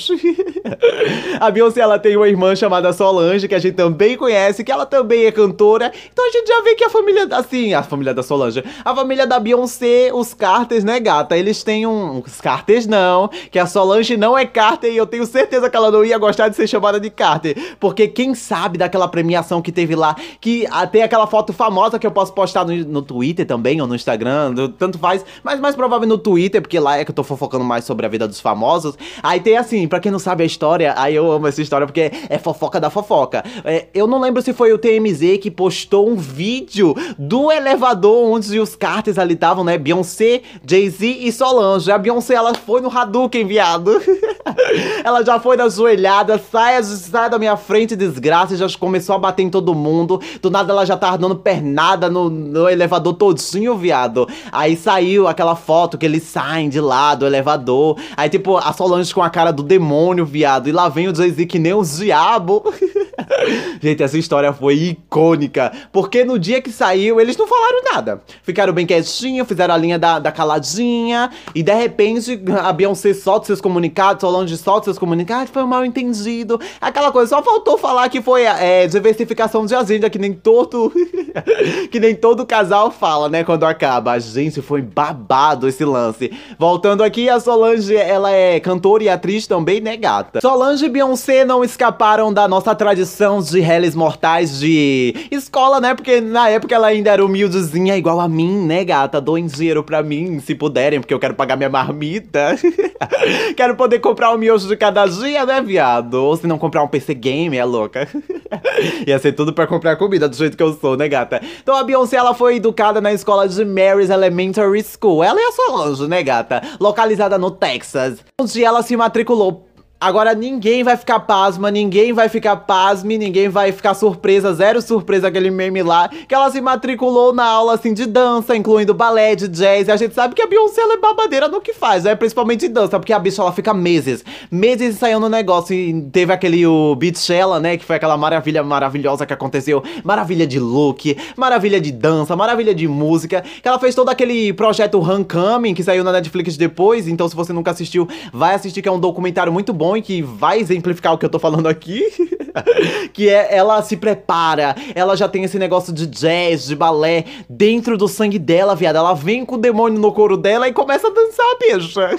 a 1.40 1.50
Beyoncé, 1.50 1.80
ela 1.80 1.98
tem 1.98 2.16
uma 2.16 2.28
irmã 2.28 2.54
chamada 2.54 2.92
Solange, 2.92 3.48
que 3.48 3.54
a 3.54 3.58
gente 3.58 3.74
também 3.74 4.16
conhece, 4.16 4.64
que 4.64 4.72
ela 4.72 4.86
também 4.86 5.24
é 5.24 5.32
cantora. 5.32 5.92
Então 6.12 6.26
a 6.26 6.30
gente 6.30 6.46
já 6.46 6.62
vê 6.62 6.74
que 6.74 6.84
a 6.84 6.90
família, 6.90 7.28
assim, 7.32 7.74
a 7.74 7.82
família 7.82 8.14
da 8.14 8.22
Solange, 8.22 8.62
a 8.84 8.94
família 8.94 9.26
da 9.26 9.38
Beyoncé, 9.38 10.10
os 10.12 10.34
Carters, 10.34 10.84
né, 10.84 11.00
gata? 11.00 11.36
Eles 11.36 11.62
têm 11.62 11.86
um. 11.86 12.20
Os 12.20 12.40
Carters 12.40 12.86
não, 12.86 13.28
que 13.50 13.58
a 13.58 13.66
Solange 13.66 14.16
não 14.16 14.36
é 14.36 14.44
Carter 14.44 14.92
e 14.92 14.96
eu 14.96 15.06
tenho 15.06 15.26
certeza 15.26 15.68
que 15.68 15.76
ela 15.76 15.90
não 15.90 16.04
ia 16.04 16.18
gostar 16.18 16.48
de 16.48 16.56
ser 16.56 16.66
chamada 16.66 17.00
de 17.00 17.10
Carter. 17.10 17.56
Porque 17.78 18.08
quem 18.08 18.34
sabe 18.34 18.78
daquela 18.78 19.08
premiação 19.08 19.62
que 19.62 19.72
teve 19.72 19.94
lá, 19.94 20.14
que 20.40 20.66
tem 20.92 21.02
aquela 21.02 21.26
foto 21.26 21.52
famosa 21.52 21.98
que 21.98 22.06
eu 22.06 22.10
posso 22.10 22.32
postar 22.32 22.64
no, 22.64 22.74
no 22.84 23.02
Twitter 23.02 23.46
também, 23.46 23.80
ou 23.80 23.86
no 23.86 23.94
Instagram, 23.94 24.54
tanto 24.78 24.98
faz, 24.98 25.09
mas 25.42 25.60
mais 25.60 25.74
provável 25.74 26.06
no 26.06 26.18
Twitter, 26.18 26.60
porque 26.60 26.78
lá 26.78 26.98
é 26.98 27.04
que 27.04 27.10
eu 27.10 27.14
tô 27.14 27.22
fofocando 27.22 27.64
mais 27.64 27.84
sobre 27.84 28.06
a 28.06 28.08
vida 28.08 28.26
dos 28.28 28.40
famosos. 28.40 28.96
Aí 29.22 29.40
tem 29.40 29.56
assim, 29.56 29.88
pra 29.88 30.00
quem 30.00 30.12
não 30.12 30.18
sabe 30.18 30.42
a 30.42 30.46
história, 30.46 30.94
aí 30.96 31.14
eu 31.14 31.30
amo 31.30 31.46
essa 31.46 31.62
história 31.62 31.86
porque 31.86 32.10
é 32.28 32.38
fofoca 32.38 32.80
da 32.80 32.90
fofoca. 32.90 33.44
É, 33.64 33.86
eu 33.94 34.06
não 34.06 34.20
lembro 34.20 34.42
se 34.42 34.52
foi 34.52 34.72
o 34.72 34.78
TMZ 34.78 35.38
que 35.40 35.50
postou 35.50 36.08
um 36.08 36.16
vídeo 36.16 36.94
do 37.18 37.50
elevador 37.50 38.30
onde 38.30 38.58
os 38.58 38.76
Carters 38.76 39.18
ali 39.18 39.34
estavam, 39.34 39.64
né? 39.64 39.78
Beyoncé, 39.78 40.42
Jay-Z 40.66 41.06
e 41.06 41.32
Solange. 41.32 41.90
A 41.90 41.98
Beyoncé, 41.98 42.34
ela 42.34 42.54
foi 42.54 42.80
no 42.80 42.90
Hadouken, 42.90 43.46
viado. 43.46 44.00
ela 45.04 45.24
já 45.24 45.38
foi 45.40 45.56
na 45.56 45.68
joelhada, 45.68 46.40
sai, 46.50 46.82
sai 46.82 47.30
da 47.30 47.38
minha 47.38 47.56
frente, 47.56 47.96
desgraça, 47.96 48.56
já 48.56 48.66
começou 48.78 49.14
a 49.14 49.18
bater 49.18 49.42
em 49.42 49.50
todo 49.50 49.74
mundo. 49.74 50.20
Do 50.40 50.50
nada 50.50 50.72
ela 50.72 50.84
já 50.84 50.96
tava 50.96 51.18
dando 51.18 51.36
pernada 51.36 52.08
no, 52.08 52.30
no 52.30 52.68
elevador 52.68 53.14
todinho, 53.14 53.76
viado. 53.76 54.28
Aí 54.52 54.76
saiu 54.76 54.99
aquela 55.28 55.56
foto 55.56 55.98
que 55.98 56.06
eles 56.06 56.22
saem 56.22 56.68
de 56.68 56.80
lá 56.80 57.14
do 57.14 57.26
elevador. 57.26 57.98
Aí, 58.16 58.28
tipo, 58.28 58.56
a 58.56 58.72
Solange 58.72 59.14
com 59.14 59.22
a 59.22 59.30
cara 59.30 59.52
do 59.52 59.62
demônio, 59.62 60.24
viado. 60.24 60.68
E 60.68 60.72
lá 60.72 60.88
vem 60.88 61.08
o 61.08 61.14
Jay-Z 61.14 61.46
que 61.46 61.58
nem 61.58 61.74
os 61.74 61.98
diabo. 61.98 62.62
Gente, 63.80 64.02
essa 64.02 64.18
história 64.18 64.52
foi 64.52 64.74
icônica. 64.74 65.72
Porque 65.92 66.24
no 66.24 66.38
dia 66.38 66.60
que 66.60 66.70
saiu, 66.70 67.20
eles 67.20 67.36
não 67.36 67.46
falaram 67.46 67.82
nada. 67.92 68.22
Ficaram 68.42 68.72
bem 68.72 68.86
quietinhos, 68.86 69.46
fizeram 69.48 69.74
a 69.74 69.76
linha 69.76 69.98
da, 69.98 70.18
da 70.18 70.32
caladinha. 70.32 71.30
E 71.54 71.62
de 71.62 71.74
repente, 71.74 72.40
a 72.62 72.72
Beyoncé 72.72 73.14
solta 73.14 73.46
seus 73.46 73.60
comunicados, 73.60 74.20
Solange 74.20 74.56
solta 74.56 74.84
seus 74.84 74.98
comunicados. 74.98 75.50
Foi 75.52 75.62
um 75.62 75.66
mal 75.66 75.84
entendido. 75.84 76.60
Aquela 76.80 77.10
coisa, 77.10 77.30
só 77.30 77.42
faltou 77.42 77.78
falar 77.78 78.08
que 78.08 78.20
foi 78.20 78.42
é, 78.42 78.86
diversificação 78.86 79.66
de 79.66 79.74
agenda, 79.74 80.10
que 80.10 80.18
nem 80.18 80.32
todo. 80.32 80.92
que 81.90 82.00
nem 82.00 82.14
todo 82.14 82.46
casal 82.46 82.90
fala, 82.90 83.28
né? 83.28 83.44
Quando 83.44 83.64
acaba. 83.64 84.18
Gente, 84.18 84.60
foi 84.60 84.82
babado 84.94 85.68
esse 85.68 85.84
lance. 85.84 86.32
Voltando 86.58 87.02
aqui, 87.02 87.28
a 87.28 87.38
Solange, 87.40 87.94
ela 87.94 88.30
é 88.30 88.60
cantora 88.60 89.04
e 89.04 89.08
atriz 89.08 89.46
também, 89.46 89.80
né, 89.80 89.96
gata? 89.96 90.40
Solange 90.40 90.86
e 90.86 90.88
Beyoncé 90.88 91.44
não 91.44 91.64
escaparam 91.64 92.32
da 92.32 92.46
nossa 92.46 92.74
tradição 92.74 93.40
de 93.40 93.60
réis 93.60 93.94
mortais 93.94 94.58
de 94.58 95.14
escola, 95.30 95.80
né? 95.80 95.94
Porque 95.94 96.20
na 96.20 96.48
época 96.48 96.74
ela 96.74 96.88
ainda 96.88 97.10
era 97.10 97.24
humildezinha, 97.24 97.96
igual 97.96 98.20
a 98.20 98.28
mim, 98.28 98.66
né, 98.66 98.84
gata? 98.84 99.20
Doem 99.20 99.46
dinheiro 99.46 99.82
pra 99.82 100.02
mim, 100.02 100.40
se 100.40 100.54
puderem, 100.54 101.00
porque 101.00 101.14
eu 101.14 101.18
quero 101.18 101.34
pagar 101.34 101.56
minha 101.56 101.68
marmita. 101.68 102.56
quero 103.56 103.76
poder 103.76 103.98
comprar 104.00 104.32
um 104.34 104.38
miojo 104.38 104.68
de 104.68 104.76
cada 104.76 105.06
dia, 105.06 105.46
né, 105.46 105.60
viado? 105.60 106.14
Ou 106.14 106.36
se 106.36 106.46
não 106.46 106.58
comprar 106.58 106.82
um 106.82 106.88
PC 106.88 107.14
game, 107.14 107.56
é 107.56 107.64
louca. 107.64 108.08
Ia 109.06 109.18
ser 109.18 109.32
tudo 109.32 109.52
pra 109.52 109.66
comprar 109.66 109.96
comida, 109.96 110.28
do 110.28 110.36
jeito 110.36 110.56
que 110.56 110.62
eu 110.62 110.72
sou, 110.74 110.96
né, 110.96 111.08
gata? 111.08 111.40
Então 111.62 111.76
a 111.76 111.84
Beyoncé, 111.84 112.16
ela 112.16 112.34
foi 112.34 112.56
educada 112.56 113.00
na 113.00 113.12
escola 113.12 113.48
de 113.48 113.64
Mary's 113.64 114.10
Elementary 114.10 114.79
School. 114.82 115.22
Ela 115.24 115.40
é 115.40 115.44
a 115.44 115.52
Solange, 115.52 116.06
né, 116.08 116.22
gata? 116.22 116.62
Localizada 116.80 117.38
no 117.38 117.50
Texas. 117.50 118.18
Onde 118.40 118.64
ela 118.64 118.82
se 118.82 118.96
matriculou 118.96 119.66
Agora 120.02 120.34
ninguém 120.34 120.82
vai 120.82 120.96
ficar 120.96 121.20
pasma, 121.20 121.70
ninguém 121.70 122.14
vai 122.14 122.26
ficar 122.26 122.56
pasme, 122.56 123.18
ninguém 123.18 123.50
vai 123.50 123.70
ficar 123.70 123.92
surpresa, 123.92 124.54
zero 124.54 124.80
surpresa 124.80 125.28
aquele 125.28 125.50
meme 125.50 125.82
lá, 125.82 126.08
que 126.08 126.34
ela 126.34 126.50
se 126.50 126.58
matriculou 126.58 127.34
na 127.34 127.44
aula 127.44 127.74
assim 127.74 127.92
de 127.92 128.06
dança, 128.06 128.56
incluindo 128.56 128.94
balé, 128.94 129.34
de 129.36 129.46
jazz, 129.46 129.88
e 129.88 129.90
a 129.90 129.96
gente 129.98 130.14
sabe 130.14 130.34
que 130.34 130.40
a 130.40 130.46
Beyoncé 130.46 130.80
é 130.80 130.96
babadeira 130.96 131.48
no 131.48 131.60
que 131.60 131.74
faz, 131.74 132.04
né? 132.04 132.14
Principalmente 132.14 132.60
de 132.60 132.68
dança, 132.68 132.98
porque 132.98 133.12
a 133.12 133.18
bicha 133.18 133.42
ela 133.42 133.52
fica 133.52 133.74
meses, 133.74 134.24
meses 134.50 134.94
ensaiando 134.94 135.28
no 135.28 135.28
negócio, 135.28 135.74
e 135.74 136.00
teve 136.10 136.32
aquele 136.32 136.66
o 136.66 136.94
Beachella, 136.94 137.60
né, 137.60 137.76
que 137.76 137.84
foi 137.84 137.96
aquela 137.96 138.16
maravilha 138.16 138.62
maravilhosa 138.62 139.26
que 139.26 139.34
aconteceu, 139.34 139.84
maravilha 140.02 140.46
de 140.46 140.58
look, 140.58 141.14
maravilha 141.36 141.78
de 141.78 141.92
dança, 141.92 142.34
maravilha 142.34 142.74
de 142.74 142.88
música, 142.88 143.44
que 143.60 143.68
ela 143.68 143.78
fez 143.78 143.94
todo 143.94 144.08
aquele 144.08 144.54
projeto 144.54 144.98
Homecoming, 144.98 145.74
que 145.74 145.82
saiu 145.82 146.02
na 146.02 146.12
Netflix 146.12 146.56
depois, 146.56 147.06
então 147.06 147.28
se 147.28 147.36
você 147.36 147.52
nunca 147.52 147.70
assistiu, 147.70 148.08
vai 148.32 148.54
assistir 148.54 148.80
que 148.80 148.88
é 148.88 148.92
um 148.92 148.98
documentário 148.98 149.52
muito 149.52 149.74
bom 149.74 149.89
que 150.02 150.22
vai 150.22 150.58
exemplificar 150.58 151.12
o 151.12 151.18
que 151.18 151.24
eu 151.24 151.30
tô 151.30 151.38
falando 151.38 151.66
aqui. 151.66 152.02
que 153.12 153.28
é 153.28 153.54
ela 153.54 153.82
se 153.82 153.96
prepara, 153.96 154.74
ela 154.94 155.16
já 155.16 155.28
tem 155.28 155.44
esse 155.44 155.58
negócio 155.58 155.92
de 155.92 156.06
jazz, 156.06 156.66
de 156.66 156.76
balé 156.76 157.24
dentro 157.48 157.96
do 157.96 158.08
sangue 158.08 158.38
dela, 158.38 158.74
viado. 158.74 158.96
Ela 158.96 159.14
vem 159.14 159.44
com 159.44 159.56
o 159.56 159.58
demônio 159.58 159.98
no 159.98 160.12
couro 160.12 160.36
dela 160.36 160.68
e 160.68 160.72
começa 160.72 161.08
a 161.08 161.10
dançar, 161.10 161.46
bicha. 161.58 162.10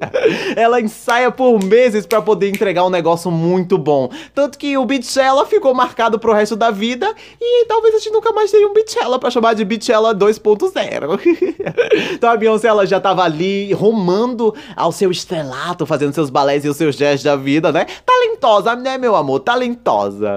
ela 0.56 0.80
ensaia 0.80 1.30
por 1.30 1.62
meses 1.62 2.06
para 2.06 2.22
poder 2.22 2.48
entregar 2.48 2.84
um 2.84 2.90
negócio 2.90 3.30
muito 3.30 3.78
bom. 3.78 4.10
Tanto 4.34 4.58
que 4.58 4.76
o 4.76 4.84
Beachella 4.84 5.46
ficou 5.46 5.74
marcado 5.74 6.18
pro 6.18 6.32
resto 6.32 6.56
da 6.56 6.70
vida 6.70 7.12
e 7.40 7.64
talvez 7.66 7.94
a 7.94 7.98
gente 7.98 8.12
nunca 8.12 8.32
mais 8.32 8.50
tenha 8.50 8.68
um 8.68 8.72
Beachella 8.72 9.18
pra 9.18 9.30
chamar 9.30 9.54
de 9.54 9.64
Beachella 9.64 10.14
2.0. 10.14 11.20
então 12.14 12.30
a 12.30 12.36
Beyoncé 12.36 12.68
ela 12.68 12.86
já 12.86 13.00
tava 13.00 13.22
ali 13.22 13.72
romando 13.72 14.54
ao 14.76 14.92
seu 14.92 15.10
estrelato, 15.10 15.86
fazendo 15.86 16.12
seus 16.12 16.30
balés 16.30 16.64
e 16.64 16.68
os 16.68 16.76
seus 16.76 16.96
jazz 16.96 17.22
da 17.22 17.36
vida, 17.36 17.72
né? 17.72 17.86
Talentosa, 18.04 18.76
né, 18.76 18.98
meu 18.98 19.16
amor? 19.16 19.40
Talentosa. 19.40 19.79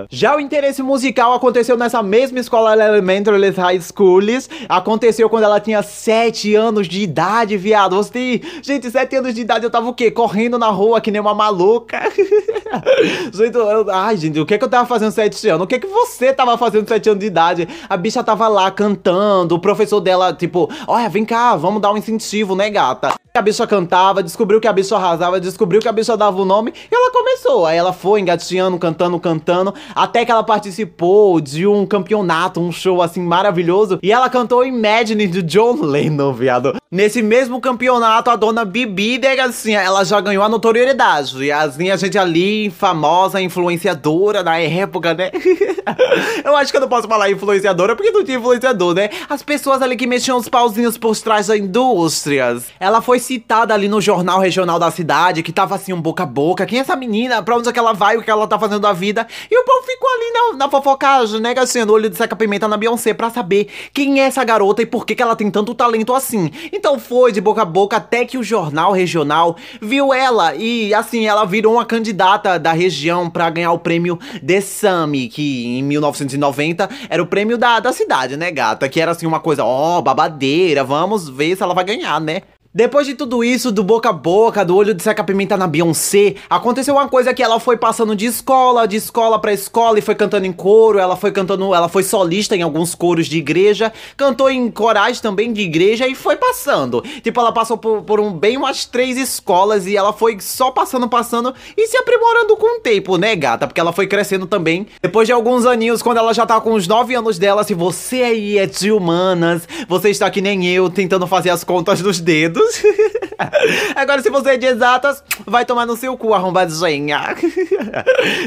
Já 0.10 0.36
o 0.36 0.40
interesse 0.40 0.82
musical 0.82 1.34
aconteceu 1.34 1.78
nessa 1.78 2.02
mesma 2.02 2.40
escola 2.40 2.74
Elementary 2.74 3.50
High 3.50 3.82
Schools. 3.82 4.50
Aconteceu 4.68 5.30
quando 5.30 5.44
ela 5.44 5.60
tinha 5.60 5.82
7 5.82 6.56
anos 6.56 6.88
de 6.88 7.02
idade, 7.02 7.58
viado. 7.58 7.96
Você. 7.96 8.42
Gente, 8.62 8.90
7 8.90 9.16
anos 9.18 9.34
de 9.34 9.42
idade 9.42 9.66
eu 9.66 9.70
tava 9.72 9.88
o 9.90 9.94
quê? 9.94 10.10
Correndo 10.10 10.58
na 10.58 10.70
rua 10.70 11.02
que 11.02 11.12
nem 11.12 11.22
uma 11.22 11.34
maluca. 11.34 12.00
gente, 13.34 13.56
eu... 13.56 13.90
Ai, 13.90 14.18
gente, 14.18 14.40
o 14.40 14.46
que 14.46 14.58
que 14.58 14.64
eu 14.64 14.70
tava 14.70 14.88
fazendo 14.88 15.12
7 15.12 15.50
anos? 15.50 15.66
O 15.66 15.68
que 15.68 15.80
que 15.80 15.88
você 15.88 16.34
tava 16.34 16.58
fazendo 16.58 16.88
7 16.88 17.10
anos 17.10 17.20
de 17.20 17.28
idade? 17.28 17.68
A 17.90 17.98
bicha 17.98 18.24
tava 18.24 18.48
lá 18.48 18.72
cantando, 18.72 19.56
o 19.56 19.60
professor 19.60 20.00
dela, 20.00 20.34
tipo, 20.34 20.70
olha, 20.88 21.10
vem 21.10 21.26
cá, 21.26 21.56
vamos 21.56 21.82
dar 21.82 21.92
um 21.92 21.98
incentivo, 21.98 22.56
né, 22.56 22.70
gata? 22.70 23.14
A 23.36 23.42
bicha 23.42 23.66
cantava, 23.66 24.22
descobriu 24.22 24.62
que 24.62 24.68
a 24.68 24.72
bicha 24.72 24.96
arrasava, 24.96 25.40
descobriu 25.40 25.82
que 25.82 25.88
a 25.88 25.92
bicha 25.92 26.16
dava 26.16 26.40
o 26.40 26.46
nome 26.46 26.72
e 26.72 26.96
ela 26.96 27.12
começou. 27.12 27.66
Aí 27.66 27.76
ela 27.76 27.92
foi 27.92 28.20
engatinhando, 28.20 28.78
cantando, 28.78 29.20
cantando, 29.20 29.74
até 29.96 30.24
que 30.24 30.32
ela 30.32 30.44
participou 30.44 31.42
de 31.42 31.66
um 31.66 31.84
campeonato, 31.84 32.60
um 32.60 32.72
show 32.72 33.02
assim 33.02 33.24
maravilhoso. 33.24 33.98
E 34.04 34.12
ela 34.12 34.30
cantou 34.30 34.64
Imagine 34.64 35.26
de 35.26 35.42
John 35.42 35.82
Lennon, 35.82 36.32
viado. 36.32 36.76
Nesse 36.94 37.24
mesmo 37.24 37.60
campeonato, 37.60 38.30
a 38.30 38.36
dona 38.36 38.64
Bibi, 38.64 39.20
assim, 39.44 39.74
ela 39.74 40.04
já 40.04 40.22
ganhou 40.22 40.44
a 40.44 40.48
notoriedade. 40.48 41.44
E 41.44 41.52
a 41.52 41.68
gente 41.98 42.20
ali, 42.20 42.70
famosa, 42.70 43.42
influenciadora 43.42 44.44
na 44.44 44.60
época, 44.60 45.16
né? 45.16 45.32
eu 46.46 46.56
acho 46.56 46.70
que 46.70 46.78
eu 46.78 46.82
não 46.82 46.88
posso 46.88 47.08
falar 47.08 47.32
influenciadora 47.32 47.96
porque 47.96 48.12
não 48.12 48.24
tinha 48.24 48.38
influenciador, 48.38 48.94
né? 48.94 49.10
As 49.28 49.42
pessoas 49.42 49.82
ali 49.82 49.96
que 49.96 50.06
mexiam 50.06 50.38
os 50.38 50.48
pauzinhos 50.48 50.96
por 50.96 51.18
trás 51.18 51.48
da 51.48 51.58
indústrias. 51.58 52.66
Ela 52.80 53.02
foi 53.02 53.18
citada 53.18 53.74
ali 53.74 53.88
no 53.88 54.00
jornal 54.00 54.40
regional 54.40 54.78
da 54.78 54.92
cidade, 54.92 55.42
que 55.42 55.52
tava 55.52 55.74
assim, 55.74 55.94
um 55.94 56.00
boca 56.00 56.22
a 56.22 56.28
boca. 56.28 56.64
Quem 56.64 56.78
é 56.78 56.82
essa 56.82 56.96
menina? 56.96 57.42
Pra 57.42 57.58
onde 57.58 57.68
é 57.68 57.74
que 57.74 57.80
ela 57.80 57.94
vai? 57.94 58.18
O 58.18 58.22
que 58.22 58.30
ela 58.30 58.46
tá 58.46 58.60
fazendo 58.60 58.82
da 58.82 58.94
vida? 58.94 59.26
E 59.50 59.58
o 59.58 59.64
povo 59.64 59.82
ficou 59.82 60.10
ali 60.12 60.32
na, 60.32 60.58
na 60.58 60.70
fofocagem, 60.70 61.42
né, 61.42 61.56
assim, 61.58 61.84
no 61.86 61.94
olho 61.94 62.08
de 62.08 62.18
seca-pimenta 62.18 62.68
na 62.68 62.78
Beyoncé 62.78 63.16
pra 63.16 63.32
saber 63.32 63.68
quem 63.92 64.22
é 64.22 64.26
essa 64.26 64.44
garota 64.44 64.84
e 64.84 64.86
por 64.86 65.08
que, 65.08 65.16
que 65.16 65.24
ela 65.24 65.36
tem 65.36 65.50
tanto 65.50 65.74
talento 65.74 66.14
assim. 66.14 66.52
Foi 67.00 67.32
de 67.32 67.42
boca 67.42 67.62
a 67.62 67.66
boca 67.66 67.98
até 67.98 68.26
que 68.26 68.38
o 68.38 68.44
jornal 68.44 68.92
regional 68.92 69.56
viu 69.82 70.14
ela 70.14 70.56
e, 70.56 70.94
assim, 70.94 71.26
ela 71.26 71.46
virou 71.46 71.74
uma 71.74 71.86
candidata 71.86 72.60
da 72.60 72.74
região 72.74 73.30
pra 73.30 73.50
ganhar 73.50 73.72
o 73.72 73.80
prêmio 73.80 74.20
The 74.46 74.62
Sami, 74.62 75.28
que 75.28 75.78
em 75.78 75.84
1990 75.84 76.90
era 77.10 77.24
o 77.24 77.28
prêmio 77.28 77.58
da, 77.58 77.80
da 77.80 77.92
cidade, 77.92 78.38
né, 78.38 78.52
gata? 78.52 78.88
Que 78.88 79.00
era 79.00 79.12
assim 79.12 79.26
uma 79.26 79.40
coisa, 79.40 79.64
ó, 79.64 79.98
oh, 79.98 80.02
babadeira, 80.02 80.84
vamos 80.84 81.30
ver 81.30 81.56
se 81.56 81.64
ela 81.64 81.74
vai 81.74 81.84
ganhar, 81.84 82.20
né? 82.20 82.42
Depois 82.76 83.06
de 83.06 83.14
tudo 83.14 83.44
isso, 83.44 83.72
do 83.72 83.84
boca 83.84 84.10
a 84.10 84.12
boca, 84.12 84.66
do 84.66 84.76
olho 84.76 84.96
de 84.96 85.04
seca-pimenta 85.04 85.56
na 85.56 85.68
Beyoncé, 85.68 86.34
aconteceu 86.50 86.96
uma 86.96 87.08
coisa 87.08 87.32
que 87.32 87.44
ela 87.44 87.60
foi 87.60 87.78
passando 87.78 88.16
de 88.16 88.26
escola, 88.26 88.88
de 88.88 88.96
escola 88.96 89.38
para 89.38 89.54
escola 89.54 90.00
e 90.00 90.02
foi 90.02 90.16
cantando 90.16 90.48
em 90.48 90.52
coro, 90.52 90.98
ela 90.98 91.16
foi 91.16 91.32
cantando, 91.32 91.72
ela 91.76 91.88
foi 91.88 92.02
solista 92.02 92.56
em 92.56 92.64
alguns 92.64 92.96
coros 92.96 93.28
de 93.28 93.38
igreja, 93.38 93.94
cantou 94.18 94.50
em 94.50 94.72
corais 94.72 95.22
também 95.22 95.54
de 95.54 95.62
igreja 95.62 96.08
e 96.08 96.16
foi 96.16 96.36
passando. 96.36 97.04
Tipo, 97.22 97.42
ela 97.42 97.52
passou 97.52 97.78
por, 97.78 98.02
por 98.02 98.20
um, 98.20 98.34
bem 98.34 98.58
umas 98.58 98.86
três 98.86 99.18
escolas 99.18 99.86
e 99.86 99.96
ela 99.96 100.12
foi 100.12 100.40
só 100.42 100.72
passando, 100.72 101.08
passando 101.08 101.54
e 101.78 101.86
se 101.86 101.96
aprimorando 101.96 102.58
com 102.58 102.80
o 102.80 102.82
tempo, 102.82 103.18
né, 103.20 103.36
gata? 103.36 103.68
Porque 103.68 103.80
ela 103.80 103.94
foi 103.94 104.08
crescendo 104.08 104.48
também. 104.48 104.88
Depois 105.00 105.28
de 105.28 105.32
alguns 105.32 105.68
aninhos, 105.68 106.02
quando 106.02 106.18
ela 106.18 106.34
já 106.34 106.44
tá 106.44 106.60
com 106.60 106.74
os 106.74 106.88
nove 106.88 107.14
anos 107.14 107.38
dela, 107.38 107.64
se 107.64 107.76
você 107.76 108.24
aí 108.24 108.58
é 108.58 108.66
de 108.66 108.92
humanas, 108.92 109.68
você 109.88 110.10
está 110.10 110.28
que 110.32 110.42
nem 110.42 110.68
eu, 110.68 110.90
tentando 110.90 111.28
fazer 111.28 111.52
as 111.52 111.64
contas 111.64 112.02
dos 112.02 112.20
dedos, 112.20 112.63
Agora, 113.96 114.22
se 114.22 114.30
você 114.30 114.52
é 114.52 114.58
de 114.58 114.66
exatas, 114.66 115.24
vai 115.46 115.66
tomar 115.66 115.86
no 115.86 115.96
seu 115.96 116.18
cu, 116.18 116.34
arrombadinha. 116.34 117.36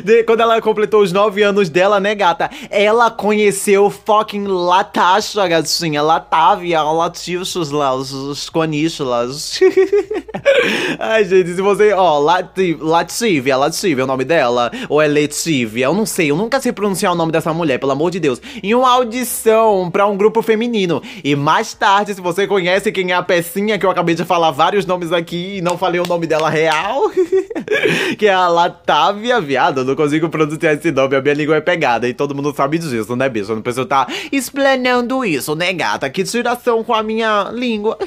De, 0.04 0.24
quando 0.24 0.40
ela 0.40 0.60
completou 0.60 1.02
os 1.02 1.12
9 1.12 1.42
anos 1.42 1.68
dela, 1.68 2.00
né, 2.00 2.14
gata? 2.14 2.50
Ela 2.70 3.10
conheceu 3.10 3.90
fucking 3.90 4.46
Latasha, 4.46 5.46
gatinha. 5.46 6.02
Latávia, 6.02 6.82
latichos 6.82 7.70
lá, 7.70 7.94
os, 7.94 8.12
os 8.12 8.48
conichulas. 8.48 9.60
Ai, 10.98 11.24
gente, 11.24 11.54
se 11.54 11.62
você. 11.62 11.92
Ó, 11.92 12.18
Lativia, 12.18 13.56
Lativia 13.56 14.02
é 14.02 14.04
o 14.04 14.06
nome 14.06 14.24
dela? 14.24 14.70
Ou 14.88 15.00
é 15.00 15.06
Letivia? 15.06 15.86
Eu 15.86 15.94
não 15.94 16.06
sei, 16.06 16.30
eu 16.30 16.36
nunca 16.36 16.60
sei 16.60 16.72
pronunciar 16.72 17.12
o 17.12 17.14
nome 17.14 17.32
dessa 17.32 17.52
mulher, 17.52 17.78
pelo 17.78 17.92
amor 17.92 18.10
de 18.10 18.20
Deus. 18.20 18.40
Em 18.62 18.74
uma 18.74 18.90
audição 18.90 19.90
pra 19.90 20.06
um 20.06 20.16
grupo 20.16 20.42
feminino. 20.42 21.02
E 21.22 21.34
mais 21.34 21.74
tarde, 21.74 22.14
se 22.14 22.20
você 22.20 22.46
conhece 22.46 22.92
quem 22.92 23.12
é 23.12 23.14
a 23.14 23.22
pecinha 23.22 23.78
que 23.78 23.86
eu 23.86 23.90
acabei 23.90 24.05
acabei 24.06 24.14
de 24.14 24.24
falar 24.24 24.52
vários 24.52 24.86
nomes 24.86 25.10
aqui 25.10 25.56
e 25.56 25.60
não 25.60 25.76
falei 25.76 26.00
o 26.00 26.06
nome 26.06 26.28
dela 26.28 26.48
real. 26.48 27.10
que 28.16 28.26
é 28.26 28.32
a 28.32 28.46
Latávia, 28.46 29.40
viado. 29.40 29.80
Eu 29.80 29.84
não 29.84 29.96
consigo 29.96 30.28
pronunciar 30.28 30.74
esse 30.74 30.92
nome, 30.92 31.16
a 31.16 31.20
minha 31.20 31.34
língua 31.34 31.56
é 31.56 31.60
pegada. 31.60 32.08
E 32.08 32.14
todo 32.14 32.34
mundo 32.34 32.54
sabe 32.54 32.78
disso, 32.78 33.16
né, 33.16 33.28
bicho? 33.28 33.50
Eu 33.50 33.56
não 33.56 33.62
preciso 33.62 33.82
estar 33.82 34.06
tá 34.06 34.12
explanando 34.30 35.24
isso, 35.24 35.56
né, 35.56 35.72
gata? 35.72 36.08
Que 36.08 36.22
tiração 36.22 36.84
com 36.84 36.94
a 36.94 37.02
minha 37.02 37.50
língua. 37.52 37.98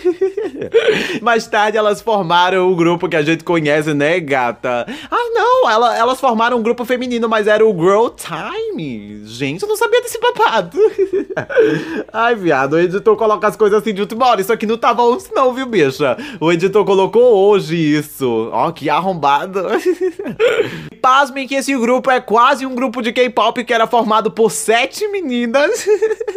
Mais 1.22 1.48
tarde 1.48 1.78
elas 1.78 2.02
formaram 2.02 2.72
o 2.72 2.76
grupo 2.76 3.10
que 3.10 3.16
a 3.16 3.22
gente 3.22 3.44
conhece, 3.44 3.94
né, 3.94 4.22
gata? 4.22 4.86
Ah, 5.12 5.30
não, 5.34 5.70
ela, 5.70 5.98
elas 5.98 6.20
formaram 6.20 6.58
um 6.58 6.64
grupo 6.64 6.86
feminino, 6.86 7.28
mas 7.28 7.46
era 7.48 7.66
o 7.66 7.74
Grow 7.74 8.10
Time. 8.10 9.22
Gente, 9.26 9.64
eu 9.64 9.68
não 9.68 9.76
sabia 9.76 10.02
desse 10.02 10.20
babado. 10.20 10.78
Ai, 12.14 12.36
viado, 12.36 12.74
o 12.74 12.80
editor 12.80 13.18
coloca 13.18 13.48
as 13.48 13.58
coisas 13.58 13.82
assim 13.82 13.94
de 13.94 14.02
última 14.02 14.28
hora. 14.28 14.42
Isso 14.42 14.54
aqui 14.54 14.66
não 14.66 14.78
tava 14.78 15.04
antes, 15.04 15.30
não, 15.34 15.54
viu, 15.54 15.66
bicho? 15.66 15.89
Bicha. 15.90 16.18
O 16.40 16.52
editor 16.52 16.86
colocou 16.86 17.36
hoje 17.36 17.76
isso. 17.76 18.50
Ó, 18.52 18.72
que 18.72 18.90
arrombado. 18.90 19.64
Pasmem 21.02 21.48
que 21.48 21.56
esse 21.56 21.76
grupo 21.78 22.12
é 22.12 22.20
quase 22.20 22.66
um 22.66 22.76
grupo 22.76 23.02
de 23.02 23.12
K-pop 23.12 23.64
que 23.64 23.74
era 23.74 23.88
formado 23.88 24.30
por 24.32 24.52
sete 24.52 25.08
meninas. 25.08 25.86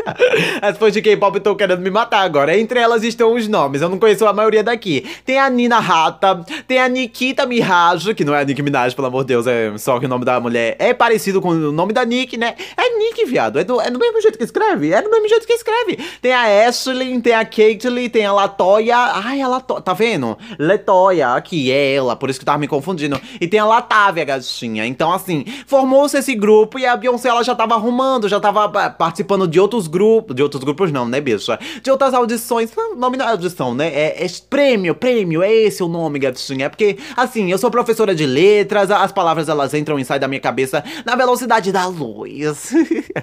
As 0.63 0.79
fãs 0.79 0.93
de 0.93 1.03
K-pop 1.03 1.37
estão 1.37 1.55
querendo 1.55 1.81
me 1.81 1.91
matar 1.91 2.21
agora. 2.21 2.57
Entre 2.57 2.79
elas 2.79 3.03
estão 3.03 3.35
os 3.35 3.49
nomes. 3.49 3.83
Eu 3.83 3.89
não 3.89 3.99
conheço 3.99 4.27
a 4.27 4.33
maioria 4.33 4.63
daqui. 4.63 5.05
Tem 5.25 5.39
a 5.39 5.51
Nina 5.51 5.81
Rata, 5.81 6.45
tem 6.67 6.79
a 6.79 6.89
Nikita 6.89 7.45
Mirage, 7.47 8.15
que 8.15 8.25
não 8.25 8.35
é 8.35 8.41
a 8.41 8.45
Nicki 8.45 8.63
Minaj, 8.63 8.95
pelo 8.95 9.09
amor 9.09 9.25
de 9.25 9.29
Deus, 9.29 9.47
é 9.47 9.77
só 9.79 9.99
que 9.99 10.07
o 10.07 10.09
nome 10.09 10.25
da 10.25 10.39
mulher 10.39 10.77
é 10.79 10.95
parecido 10.95 11.41
com 11.41 11.51
o 11.51 11.73
nome 11.73 11.93
da 11.93 12.05
Nick, 12.05 12.37
né? 12.37 12.55
É 12.77 12.99
Nick, 12.99 13.25
viado. 13.25 13.59
É 13.59 13.65
do, 13.65 13.81
é 13.81 13.91
do 13.91 13.99
mesmo 13.99 14.21
jeito 14.21 14.39
que 14.39 14.45
escreve. 14.45 14.93
É 14.93 15.03
do 15.03 15.11
mesmo 15.11 15.29
jeito 15.29 15.47
que 15.47 15.53
escreve. 15.53 15.99
Tem 16.21 16.33
a 16.33 16.69
Ashley, 16.69 17.21
tem 17.21 17.35
a 17.35 17.45
Caitlyn, 17.45 18.09
tem 18.09 18.25
a 18.25 18.33
Latoya. 18.33 18.97
Ai, 18.97 19.42
ela 19.43 19.61
tá 19.61 19.93
vendo? 19.93 20.37
Letoya, 20.59 21.35
aqui, 21.35 21.71
é 21.71 21.95
ela, 21.95 22.17
por 22.17 22.31
isso 22.31 22.39
que 22.39 22.45
tava 22.45 22.59
me 22.59 22.69
confundindo. 22.69 23.21
E 23.41 23.47
tem 23.47 23.61
a 23.61 23.65
Latávia, 23.65 24.25
gatinha. 24.25 24.87
Então, 24.87 25.13
assim, 25.13 25.45
formou-se 25.67 26.17
esse 26.17 26.35
grupo 26.35 26.79
e 26.79 26.87
a 26.87 26.97
Beyoncé 26.97 27.29
ela 27.29 27.43
já 27.43 27.55
tava 27.55 27.75
arrumando, 27.75 28.29
já 28.29 28.41
tava 28.41 28.65
ah, 28.65 28.91
participando 28.91 29.47
de 29.47 29.59
outros 29.61 29.87
grupos. 29.87 30.35
De 30.35 30.43
outros 30.43 30.63
grupos, 30.63 30.93
não, 30.93 31.07
né, 31.07 31.21
bicha? 31.21 31.59
De 31.83 31.91
outras 31.91 32.15
audições. 32.15 32.71
Não, 32.77 32.97
nome 32.97 33.17
não 33.17 33.27
é 33.27 33.31
audição, 33.31 33.75
né? 33.75 33.89
É, 33.89 34.25
é 34.25 34.27
prêmio, 34.49 34.95
prêmio, 34.95 35.43
é 35.43 35.53
esse 35.53 35.83
o 35.83 35.89
nome, 35.89 36.19
gatinha. 36.19 36.67
É 36.67 36.69
porque, 36.69 36.99
assim, 37.17 37.51
eu 37.51 37.59
sou 37.59 37.71
professora 37.71 38.15
de 38.15 38.27
letras, 38.27 38.91
as 38.91 39.13
palavras 39.13 39.49
elas 39.49 39.75
entram 39.75 39.99
e 39.99 40.05
saem 40.05 40.21
da 40.21 40.29
minha 40.29 40.41
cabeça 40.41 40.85
na 41.05 41.17
velocidade 41.17 41.73
da 41.73 41.87
luz. 41.87 42.73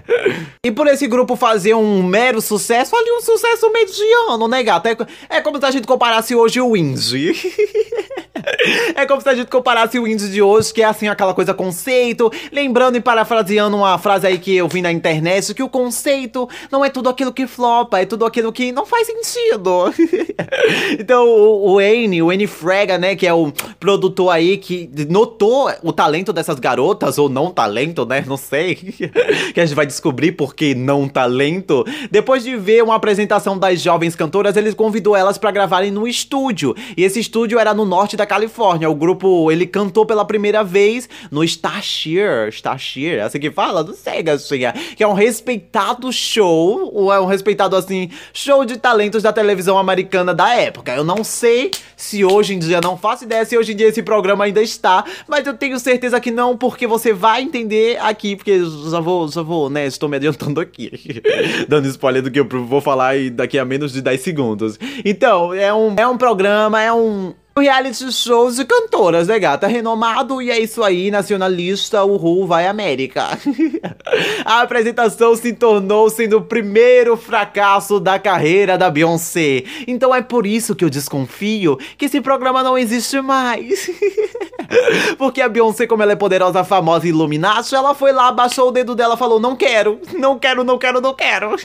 e 0.65 0.71
por 0.71 0.87
esse 0.87 1.07
grupo 1.07 1.35
fazer 1.35 1.73
um 1.73 2.03
mero 2.03 2.41
sucesso, 2.41 2.95
ali 2.95 3.11
um 3.11 3.21
sucesso 3.21 3.71
mediano, 3.71 4.47
né, 4.47 4.63
gata? 4.63 4.89
É, 4.89 5.37
é 5.37 5.41
como 5.41 5.59
se 5.59 5.65
a 5.65 5.71
gente 5.71 5.87
comparasse 5.87 6.08
hoje 6.35 6.61
o 6.61 6.75
Indy. 6.75 7.33
É 8.95 9.05
como 9.05 9.21
se 9.21 9.29
a 9.29 9.35
gente 9.35 9.49
comparasse 9.49 9.99
o 9.99 10.07
índice 10.07 10.29
de 10.29 10.41
hoje, 10.41 10.73
que 10.73 10.81
é 10.81 10.85
assim 10.85 11.07
aquela 11.07 11.33
coisa 11.33 11.53
conceito. 11.53 12.31
Lembrando 12.51 12.97
e 12.97 13.01
parafraseando 13.01 13.77
uma 13.77 13.97
frase 13.97 14.27
aí 14.27 14.37
que 14.37 14.55
eu 14.55 14.67
vi 14.67 14.81
na 14.81 14.91
internet, 14.91 15.53
que 15.53 15.63
o 15.63 15.69
conceito 15.69 16.49
não 16.71 16.83
é 16.83 16.89
tudo 16.89 17.09
aquilo 17.09 17.31
que 17.31 17.47
flopa, 17.47 17.99
é 17.99 18.05
tudo 18.05 18.25
aquilo 18.25 18.51
que 18.51 18.71
não 18.71 18.85
faz 18.85 19.07
sentido. 19.07 19.93
então 20.99 21.27
o, 21.27 21.69
o 21.69 21.75
Wayne, 21.75 22.21
o 22.21 22.27
Wayne 22.27 22.47
Frega, 22.47 22.97
né, 22.97 23.15
que 23.15 23.25
é 23.25 23.33
o 23.33 23.51
produtor 23.79 24.31
aí 24.31 24.57
que 24.57 24.89
notou 25.09 25.71
o 25.83 25.93
talento 25.93 26.33
dessas 26.33 26.59
garotas, 26.59 27.17
ou 27.17 27.29
não 27.29 27.51
talento, 27.51 28.05
né, 28.05 28.23
não 28.27 28.37
sei. 28.37 28.75
que 29.53 29.59
a 29.59 29.65
gente 29.65 29.75
vai 29.75 29.85
descobrir 29.85 30.33
porque 30.33 30.75
não 30.75 31.07
talento. 31.07 31.85
Depois 32.11 32.43
de 32.43 32.55
ver 32.57 32.83
uma 32.83 32.95
apresentação 32.95 33.57
das 33.57 33.81
jovens 33.81 34.15
cantoras, 34.15 34.55
ele 34.55 34.73
convidou 34.73 35.15
elas 35.15 35.37
para 35.37 35.51
gravarem 35.51 35.88
no 35.91 36.07
estúdio. 36.07 36.75
E 36.95 37.03
esse 37.03 37.19
estúdio 37.19 37.59
era 37.59 37.73
no 37.73 37.85
norte 37.85 38.17
da 38.17 38.25
Califórnia. 38.25 38.89
O 38.89 38.95
grupo, 38.95 39.51
ele 39.51 39.65
cantou 39.65 40.05
pela 40.05 40.25
primeira 40.25 40.63
vez 40.63 41.09
no 41.31 41.43
Starshire. 41.43 42.49
Starshire, 42.49 43.17
é 43.17 43.21
assim 43.21 43.39
que 43.39 43.51
fala? 43.51 43.83
Não 43.83 43.93
sei, 43.93 44.23
gatinha. 44.23 44.73
Que 44.95 45.03
é 45.03 45.07
um 45.07 45.13
respeitado 45.13 46.11
show, 46.11 46.91
ou 46.93 47.13
é 47.13 47.19
um 47.19 47.25
respeitado, 47.25 47.75
assim, 47.75 48.09
show 48.33 48.65
de 48.65 48.77
talentos 48.77 49.23
da 49.23 49.31
televisão 49.31 49.77
americana 49.77 50.33
da 50.33 50.53
época. 50.55 50.93
Eu 50.93 51.03
não 51.03 51.23
sei 51.23 51.71
se 51.95 52.23
hoje 52.23 52.53
em 52.53 52.59
dia, 52.59 52.79
não 52.81 52.97
faço 52.97 53.25
ideia 53.25 53.43
se 53.43 53.57
hoje 53.57 53.73
em 53.73 53.75
dia 53.75 53.87
esse 53.87 54.01
programa 54.01 54.45
ainda 54.45 54.61
está, 54.61 55.03
mas 55.27 55.45
eu 55.45 55.53
tenho 55.53 55.77
certeza 55.79 56.19
que 56.19 56.31
não, 56.31 56.57
porque 56.57 56.87
você 56.87 57.11
vai 57.11 57.41
entender 57.41 57.97
aqui, 57.99 58.37
porque 58.37 58.61
já 58.89 58.99
vou, 59.01 59.27
já 59.27 59.41
vou, 59.41 59.69
né, 59.69 59.85
estou 59.85 60.07
me 60.07 60.15
adiantando 60.15 60.61
aqui, 60.61 61.21
dando 61.67 61.87
spoiler 61.89 62.23
do 62.23 62.31
que 62.31 62.39
eu 62.39 62.47
vou 62.47 62.79
falar 62.79 63.15
daqui 63.31 63.59
a 63.59 63.65
menos 63.65 63.91
de 63.91 64.01
10 64.01 64.21
segundos. 64.21 64.79
Então, 65.03 65.53
é 65.53 65.73
um, 65.73 65.78
é 65.97 66.07
um 66.07 66.17
programa, 66.17 66.81
é 66.81 66.91
um 66.91 67.33
reality 67.57 68.11
shows 68.11 68.55
de 68.55 68.65
cantoras, 68.65 69.27
né, 69.27 69.37
gata? 69.37 69.67
Renomado 69.67 70.41
e 70.41 70.49
é 70.49 70.59
isso 70.59 70.83
aí, 70.83 71.11
nacionalista, 71.11 72.03
o 72.03 72.15
Ru 72.15 72.47
vai 72.47 72.67
América. 72.67 73.37
a 74.45 74.61
apresentação 74.61 75.35
se 75.35 75.53
tornou 75.53 76.09
sendo 76.09 76.37
o 76.37 76.41
primeiro 76.41 77.17
fracasso 77.17 77.99
da 77.99 78.17
carreira 78.17 78.77
da 78.77 78.89
Beyoncé. 78.89 79.63
Então 79.87 80.13
é 80.13 80.21
por 80.21 80.45
isso 80.45 80.75
que 80.75 80.85
eu 80.85 80.89
desconfio 80.89 81.77
que 81.97 82.05
esse 82.05 82.21
programa 82.21 82.63
não 82.63 82.77
existe 82.77 83.19
mais. 83.21 83.89
Porque 85.17 85.41
a 85.41 85.49
Beyoncé, 85.49 85.87
como 85.87 86.03
ela 86.03 86.11
é 86.11 86.15
poderosa, 86.15 86.63
famosa 86.63 87.05
e 87.05 87.09
Illuminati, 87.09 87.73
ela 87.73 87.93
foi 87.93 88.11
lá, 88.11 88.31
baixou 88.31 88.69
o 88.69 88.71
dedo 88.71 88.95
dela 88.95 89.17
falou: 89.17 89.39
Não 89.39 89.55
quero, 89.55 89.99
não 90.13 90.37
quero, 90.37 90.63
não 90.63 90.77
quero, 90.77 91.01
não 91.01 91.13
quero. 91.13 91.55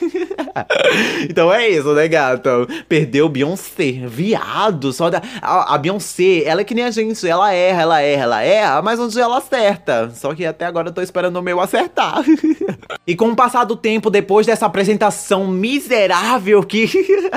então 1.29 1.53
é 1.53 1.69
isso, 1.69 1.93
né, 1.93 2.07
gata? 2.07 2.49
Perdeu 2.89 3.29
Beyoncé, 3.29 4.01
viado. 4.07 4.91
Só 4.91 5.09
da. 5.09 5.21
A, 5.41 5.75
a 5.75 5.77
Beyoncé, 5.85 6.43
ela 6.45 6.61
é 6.61 6.63
que 6.63 6.73
nem 6.73 6.83
a 6.83 6.89
gente, 6.89 7.27
ela 7.27 7.53
erra, 7.53 7.83
ela 7.83 8.01
erra, 8.01 8.23
ela 8.23 8.41
erra, 8.41 8.81
mas 8.81 8.99
um 8.99 9.07
dia 9.07 9.21
ela 9.21 9.37
acerta. 9.37 10.09
Só 10.15 10.33
que 10.33 10.43
até 10.43 10.65
agora 10.65 10.89
eu 10.89 10.91
tô 10.91 10.99
esperando 10.99 11.37
o 11.37 11.43
meu 11.43 11.61
acertar. 11.61 12.23
e 13.05 13.15
com 13.15 13.29
o 13.29 13.35
passar 13.35 13.65
do 13.65 13.75
tempo, 13.75 14.09
depois 14.09 14.47
dessa 14.47 14.65
apresentação 14.65 15.47
miserável 15.47 16.63
que, 16.63 16.87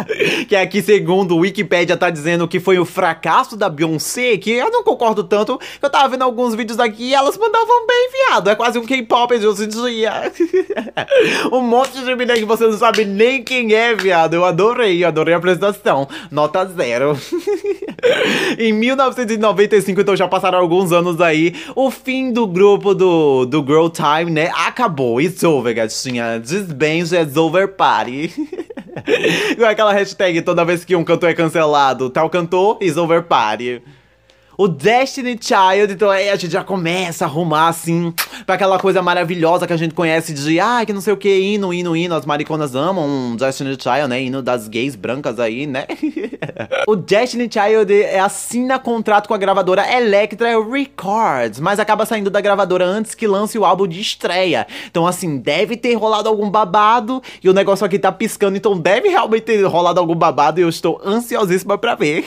que 0.48 0.56
aqui, 0.56 0.80
segundo 0.80 1.36
o 1.36 1.40
Wikipedia, 1.40 1.94
tá 1.94 2.08
dizendo 2.08 2.48
que 2.48 2.58
foi 2.58 2.78
o 2.78 2.86
fracasso 2.86 3.54
da 3.54 3.68
Beyoncé, 3.68 4.38
que 4.38 4.50
eu 4.52 4.70
não 4.70 4.82
concordo 4.82 5.22
tanto, 5.24 5.60
eu 5.82 5.90
tava 5.90 6.08
vendo 6.08 6.22
alguns 6.22 6.54
vídeos 6.54 6.80
aqui 6.80 7.10
e 7.10 7.14
elas 7.14 7.36
mandavam 7.36 7.86
bem, 7.86 8.08
viado. 8.10 8.48
É 8.48 8.54
quase 8.54 8.78
um 8.78 8.86
K-pop 8.86 9.38
de 9.38 9.46
hoje 9.46 9.64
em 9.64 9.68
dia. 9.68 10.32
um 11.52 11.60
monte 11.60 11.98
de 11.98 12.16
menina 12.16 12.34
que 12.34 12.46
você 12.46 12.64
não 12.64 12.78
sabe 12.78 13.04
nem 13.04 13.44
quem 13.44 13.74
é, 13.74 13.94
viado. 13.94 14.32
Eu 14.32 14.46
adorei, 14.46 15.04
adorei 15.04 15.34
a 15.34 15.36
apresentação. 15.36 16.08
Nota 16.30 16.64
zero. 16.64 17.14
em 18.58 18.72
1995, 18.72 20.00
então 20.00 20.16
já 20.16 20.28
passaram 20.28 20.58
alguns 20.58 20.92
anos 20.92 21.20
aí, 21.20 21.54
o 21.74 21.90
fim 21.90 22.32
do 22.32 22.46
grupo 22.46 22.94
do, 22.94 23.44
do 23.44 23.64
Girl 23.64 23.88
Time, 23.88 24.30
né? 24.30 24.50
Acabou. 24.54 25.20
It's 25.20 25.42
over, 25.42 25.74
gatinha. 25.74 26.38
Disband 26.38 27.12
is 27.22 27.36
over 27.36 27.68
party. 27.68 28.32
Igual 29.52 29.70
aquela 29.70 29.92
hashtag 29.92 30.42
toda 30.42 30.64
vez 30.64 30.84
que 30.84 30.96
um 30.96 31.04
cantor 31.04 31.30
é 31.30 31.34
cancelado, 31.34 32.10
tal 32.10 32.28
cantor 32.28 32.78
is 32.80 32.96
over 32.96 33.22
party 33.22 33.80
o 34.58 34.66
Destiny 34.66 35.38
Child. 35.40 35.92
Então 35.92 36.10
aí 36.10 36.28
a 36.28 36.34
gente 36.34 36.50
já 36.50 36.64
começa 36.64 37.24
a 37.24 37.28
arrumar 37.28 37.68
assim 37.68 38.12
pra 38.44 38.56
aquela 38.56 38.78
coisa 38.78 39.00
maravilhosa 39.00 39.68
que 39.68 39.72
a 39.72 39.76
gente 39.76 39.94
conhece 39.94 40.34
de 40.34 40.58
ah, 40.58 40.84
que 40.84 40.92
não 40.92 41.00
sei 41.00 41.12
o 41.12 41.16
que, 41.16 41.32
hino, 41.32 41.72
hino, 41.72 41.96
hino. 41.96 42.14
As 42.16 42.26
mariconas 42.26 42.74
amam 42.74 43.06
um 43.06 43.36
Destiny 43.36 43.76
Child, 43.80 44.08
né? 44.08 44.20
Hino 44.20 44.42
das 44.42 44.66
gays 44.66 44.96
brancas 44.96 45.38
aí, 45.38 45.64
né? 45.64 45.86
o 46.88 46.96
Destiny 46.96 47.48
Child 47.48 47.94
é, 47.94 48.18
assina 48.18 48.80
contrato 48.80 49.28
com 49.28 49.34
a 49.34 49.38
gravadora 49.38 49.86
Electra 49.96 50.48
Records, 50.60 51.60
mas 51.60 51.78
acaba 51.78 52.04
saindo 52.04 52.28
da 52.28 52.40
gravadora 52.40 52.84
antes 52.84 53.14
que 53.14 53.28
lance 53.28 53.56
o 53.56 53.64
álbum 53.64 53.86
de 53.86 54.00
estreia. 54.00 54.66
Então, 54.90 55.06
assim, 55.06 55.38
deve 55.38 55.76
ter 55.76 55.94
rolado 55.94 56.28
algum 56.28 56.50
babado 56.50 57.22
e 57.42 57.48
o 57.48 57.52
negócio 57.52 57.86
aqui 57.86 57.98
tá 57.98 58.10
piscando, 58.10 58.56
então 58.56 58.76
deve 58.76 59.08
realmente 59.08 59.42
ter 59.42 59.62
rolado 59.66 60.00
algum 60.00 60.16
babado 60.16 60.58
e 60.58 60.64
eu 60.64 60.68
estou 60.68 61.00
ansiosíssima 61.04 61.78
pra 61.78 61.94
ver. 61.94 62.26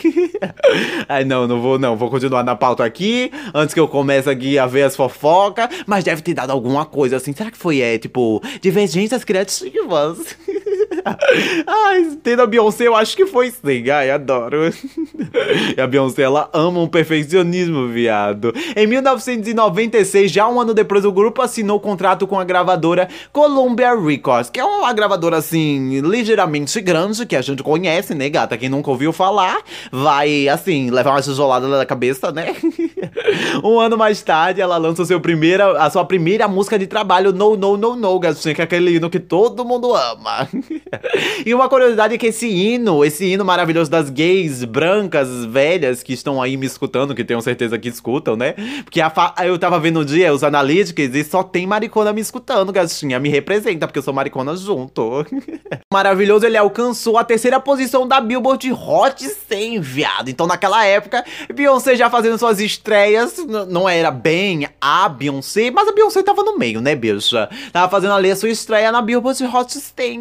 Ai, 1.09 1.25
não, 1.25 1.45
não 1.45 1.59
vou, 1.59 1.77
não, 1.77 1.97
vou 1.97 2.09
continuar 2.09 2.20
na 2.29 2.55
pauta 2.55 2.83
aqui, 2.83 3.31
antes 3.53 3.73
que 3.73 3.79
eu 3.79 3.87
comece 3.87 4.29
aqui 4.29 4.57
a 4.57 4.65
ver 4.65 4.83
as 4.83 4.95
fofocas, 4.95 5.67
mas 5.85 6.03
deve 6.03 6.21
ter 6.21 6.33
dado 6.33 6.51
alguma 6.51 6.85
coisa 6.85 7.17
assim. 7.17 7.33
Será 7.33 7.51
que 7.51 7.57
foi, 7.57 7.81
é, 7.81 7.97
tipo, 7.97 8.41
divergências 8.61 9.23
criativas? 9.23 10.17
Ai, 11.65 12.17
tendo 12.21 12.41
a 12.41 12.45
Beyoncé, 12.45 12.87
eu 12.87 12.95
acho 12.95 13.15
que 13.15 13.25
foi 13.25 13.49
sim. 13.49 13.89
Ai, 13.89 14.11
adoro. 14.11 14.69
e 15.77 15.81
a 15.81 15.87
Beyoncé, 15.87 16.23
ela 16.23 16.49
ama 16.53 16.81
um 16.81 16.87
perfeccionismo, 16.87 17.87
viado. 17.87 18.53
Em 18.75 18.85
1996, 18.85 20.31
já 20.31 20.47
um 20.47 20.59
ano 20.59 20.73
depois, 20.73 21.05
o 21.05 21.11
grupo 21.11 21.41
assinou 21.41 21.79
contrato 21.79 22.27
com 22.27 22.39
a 22.39 22.43
gravadora 22.43 23.07
Columbia 23.31 23.95
Records, 23.95 24.49
que 24.49 24.59
é 24.59 24.65
uma 24.65 24.93
gravadora, 24.93 25.37
assim, 25.37 26.01
ligeiramente 26.01 26.79
grande, 26.81 27.25
que 27.25 27.35
a 27.35 27.41
gente 27.41 27.63
conhece, 27.63 28.13
né, 28.13 28.29
gata? 28.29 28.57
Quem 28.57 28.69
nunca 28.69 28.91
ouviu 28.91 29.13
falar, 29.13 29.59
vai, 29.91 30.47
assim, 30.47 30.89
levar 30.89 31.11
uma 31.11 31.21
tijolada 31.21 31.67
na 31.67 31.85
cabeça 31.85 32.01
cabeça, 32.01 32.31
né? 32.31 32.55
um 33.63 33.79
ano 33.79 33.97
mais 33.97 34.21
tarde, 34.21 34.59
ela 34.59 34.77
lança 34.77 35.05
seu 35.05 35.21
primeira, 35.21 35.77
a 35.83 35.89
sua 35.89 36.03
primeira 36.03 36.47
música 36.47 36.77
de 36.77 36.87
trabalho, 36.87 37.31
No 37.31 37.55
No 37.55 37.77
No 37.77 37.95
No, 37.95 38.19
gatinha, 38.19 38.53
que 38.55 38.61
é 38.61 38.63
aquele 38.63 38.95
hino 38.95 39.09
que 39.09 39.19
todo 39.19 39.63
mundo 39.63 39.95
ama. 39.95 40.47
e 41.45 41.53
uma 41.53 41.69
curiosidade 41.69 42.15
é 42.15 42.17
que 42.17 42.27
esse 42.27 42.47
hino, 42.47 43.03
esse 43.03 43.25
hino 43.25 43.45
maravilhoso 43.45 43.89
das 43.89 44.09
gays 44.09 44.63
brancas, 44.63 45.45
velhas, 45.45 46.03
que 46.03 46.13
estão 46.13 46.41
aí 46.41 46.57
me 46.57 46.65
escutando, 46.65 47.15
que 47.15 47.23
tenho 47.23 47.41
certeza 47.41 47.77
que 47.77 47.89
escutam, 47.89 48.35
né? 48.35 48.55
Porque 48.83 49.01
eu 49.45 49.57
tava 49.57 49.79
vendo 49.79 50.01
um 50.01 50.05
dia 50.05 50.33
os 50.33 50.43
analíticos 50.43 51.15
e 51.15 51.23
só 51.23 51.43
tem 51.43 51.65
maricona 51.65 52.13
me 52.13 52.21
escutando, 52.21 52.71
gatinha. 52.71 53.19
Me 53.19 53.29
representa, 53.29 53.87
porque 53.87 53.99
eu 53.99 54.03
sou 54.03 54.13
maricona 54.13 54.55
junto. 54.55 55.25
Maravilhoso, 55.91 56.45
ele 56.45 56.57
alcançou 56.57 57.17
a 57.17 57.23
terceira 57.23 57.59
posição 57.59 58.07
da 58.07 58.19
Billboard 58.19 58.71
Hot 58.71 59.23
100, 59.23 59.79
viado. 59.79 60.29
Então 60.29 60.47
naquela 60.47 60.85
época, 60.85 61.23
Beyoncé 61.53 61.95
já 61.95 62.09
fazendo 62.09 62.37
suas 62.37 62.59
estreias, 62.59 63.37
não 63.69 63.87
era 63.87 64.11
bem 64.11 64.67
a 64.79 65.07
Beyoncé, 65.09 65.71
mas 65.71 65.87
a 65.87 65.91
Beyoncé 65.91 66.23
tava 66.23 66.43
no 66.43 66.57
meio, 66.57 66.81
né, 66.81 66.95
bicha? 66.95 67.49
Tava 67.71 67.89
fazendo 67.89 68.13
ali 68.13 68.31
a 68.31 68.35
sua 68.35 68.49
estreia 68.49 68.91
na 68.91 69.01
Billboard 69.01 69.43
Hot 69.45 69.71
100, 69.71 70.19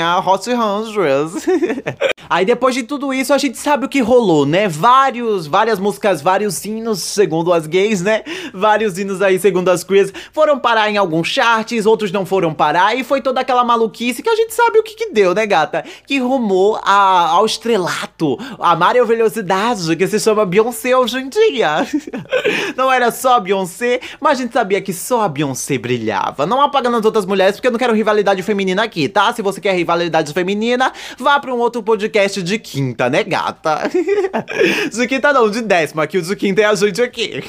a 0.00 0.18
Hot 0.18 0.44
100. 0.44 0.56
Aí 2.30 2.44
depois 2.44 2.76
de 2.76 2.84
tudo 2.84 3.12
isso, 3.12 3.34
a 3.34 3.38
gente 3.38 3.58
sabe 3.58 3.86
o 3.86 3.88
que 3.88 4.00
rolou, 4.00 4.46
né? 4.46 4.68
Vários, 4.68 5.48
várias 5.48 5.80
músicas, 5.80 6.22
vários 6.22 6.64
hinos, 6.64 7.00
segundo 7.02 7.52
as 7.52 7.66
gays, 7.66 8.02
né? 8.02 8.22
Vários 8.54 8.96
hinos 8.98 9.20
aí, 9.20 9.36
segundo 9.40 9.68
as 9.68 9.82
queers, 9.82 10.12
foram 10.32 10.56
parar 10.56 10.88
em 10.88 10.96
alguns 10.96 11.26
charts, 11.26 11.86
outros 11.86 12.12
não 12.12 12.24
foram 12.24 12.54
parar, 12.54 12.94
e 12.94 13.02
foi 13.02 13.20
toda 13.20 13.40
aquela 13.40 13.64
maluquice 13.64 14.22
que 14.22 14.28
a 14.28 14.36
gente 14.36 14.54
sabe 14.54 14.78
o 14.78 14.82
que 14.84 14.94
que 14.94 15.10
deu, 15.10 15.34
né, 15.34 15.44
gata? 15.44 15.84
Que 16.06 16.18
rumou 16.18 16.78
a, 16.84 17.30
ao 17.30 17.44
estrelato, 17.44 18.38
a 18.60 18.76
maravilhosidade 18.76 19.96
que 19.96 20.06
se 20.06 20.20
chama 20.20 20.46
Beyoncé 20.46 20.96
hoje 20.96 21.18
em 21.18 21.28
dia. 21.28 21.84
Não 22.76 22.92
era 22.92 23.10
só 23.10 23.34
a 23.34 23.40
Beyoncé, 23.40 23.98
mas 24.20 24.38
a 24.38 24.42
gente 24.42 24.52
sabia 24.52 24.80
que 24.80 24.92
só 24.92 25.22
a 25.22 25.28
Beyoncé 25.28 25.78
brilhava. 25.78 26.46
Não 26.46 26.62
apagando 26.62 26.96
as 26.96 27.04
outras 27.04 27.26
mulheres, 27.26 27.56
porque 27.56 27.66
eu 27.66 27.72
não 27.72 27.78
quero 27.78 27.92
rivalidade 27.92 28.40
feminina 28.42 28.84
aqui, 28.84 29.08
tá? 29.08 29.32
Se 29.32 29.42
você 29.42 29.49
você 29.52 29.60
quer 29.60 29.74
rivalidade 29.74 30.32
feminina, 30.32 30.92
vá 31.18 31.38
pra 31.38 31.52
um 31.52 31.58
outro 31.58 31.82
podcast 31.82 32.42
de 32.42 32.58
quinta, 32.58 33.08
né, 33.08 33.22
gata? 33.22 33.90
de 34.92 35.06
quinta 35.06 35.32
não, 35.32 35.50
de 35.50 35.62
décima, 35.62 36.06
que 36.06 36.18
o 36.18 36.22
de 36.22 36.36
quinta 36.36 36.62
é 36.62 36.64
a 36.64 36.74
gente 36.74 37.02
aqui. 37.02 37.42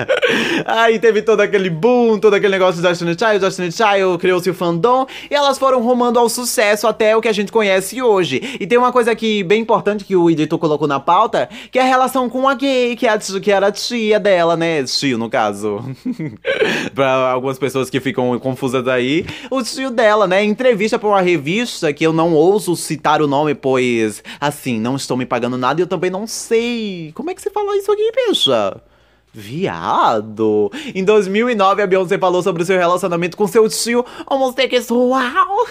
Aí 0.66 0.98
teve 0.98 1.22
todo 1.22 1.40
aquele 1.40 1.70
boom, 1.70 2.18
todo 2.18 2.34
aquele 2.34 2.52
negócio 2.52 2.80
de 2.80 2.86
Destiny 2.86 3.16
Child, 3.18 3.38
Destiny 3.38 3.72
Child, 3.72 4.18
criou-se 4.18 4.48
o 4.50 4.54
fandom, 4.54 5.06
e 5.30 5.34
elas 5.34 5.58
foram 5.58 5.82
rumando 5.82 6.18
ao 6.18 6.28
sucesso 6.28 6.86
até 6.86 7.16
o 7.16 7.20
que 7.20 7.28
a 7.28 7.32
gente 7.32 7.52
conhece 7.52 8.02
hoje. 8.02 8.56
E 8.60 8.66
tem 8.66 8.78
uma 8.78 8.92
coisa 8.92 9.10
aqui 9.10 9.42
bem 9.42 9.62
importante 9.62 10.04
que 10.04 10.16
o 10.16 10.30
editor 10.30 10.58
colocou 10.58 10.86
na 10.86 11.00
pauta, 11.00 11.48
que 11.70 11.78
é 11.78 11.82
a 11.82 11.86
relação 11.86 12.28
com 12.28 12.48
a 12.48 12.54
gay, 12.54 12.96
que, 12.96 13.06
é 13.06 13.10
a, 13.10 13.18
que 13.18 13.50
era 13.50 13.68
a 13.68 13.72
tia 13.72 14.18
dela, 14.18 14.56
né? 14.56 14.82
Tio, 14.84 15.18
no 15.18 15.28
caso. 15.28 15.84
pra 16.94 17.30
algumas 17.30 17.58
pessoas 17.58 17.88
que 17.88 18.00
ficam 18.00 18.38
confusas 18.38 18.86
aí, 18.88 19.26
o 19.50 19.62
tio 19.62 19.90
dela, 19.90 20.26
né? 20.26 20.44
Entrevista 20.44 20.98
pra 20.98 21.08
uma 21.08 21.19
revista 21.20 21.92
que 21.92 22.04
eu 22.04 22.12
não 22.12 22.34
ouso 22.34 22.76
citar 22.76 23.22
o 23.22 23.26
nome, 23.26 23.54
pois, 23.54 24.22
assim, 24.40 24.78
não 24.78 24.96
estou 24.96 25.16
me 25.16 25.26
pagando 25.26 25.56
nada 25.56 25.80
e 25.80 25.82
eu 25.82 25.86
também 25.86 26.10
não 26.10 26.26
sei. 26.26 27.12
Como 27.14 27.30
é 27.30 27.34
que 27.34 27.42
você 27.42 27.50
fala 27.50 27.76
isso 27.76 27.90
aqui, 27.92 28.12
bicha? 28.28 28.80
Viado! 29.32 30.72
Em 30.92 31.04
2009, 31.04 31.82
a 31.82 31.86
Beyoncé 31.86 32.18
falou 32.18 32.42
sobre 32.42 32.64
o 32.64 32.66
seu 32.66 32.76
relacionamento 32.76 33.36
com 33.36 33.46
seu 33.46 33.68
tio 33.68 34.04
homossexual. 34.28 35.66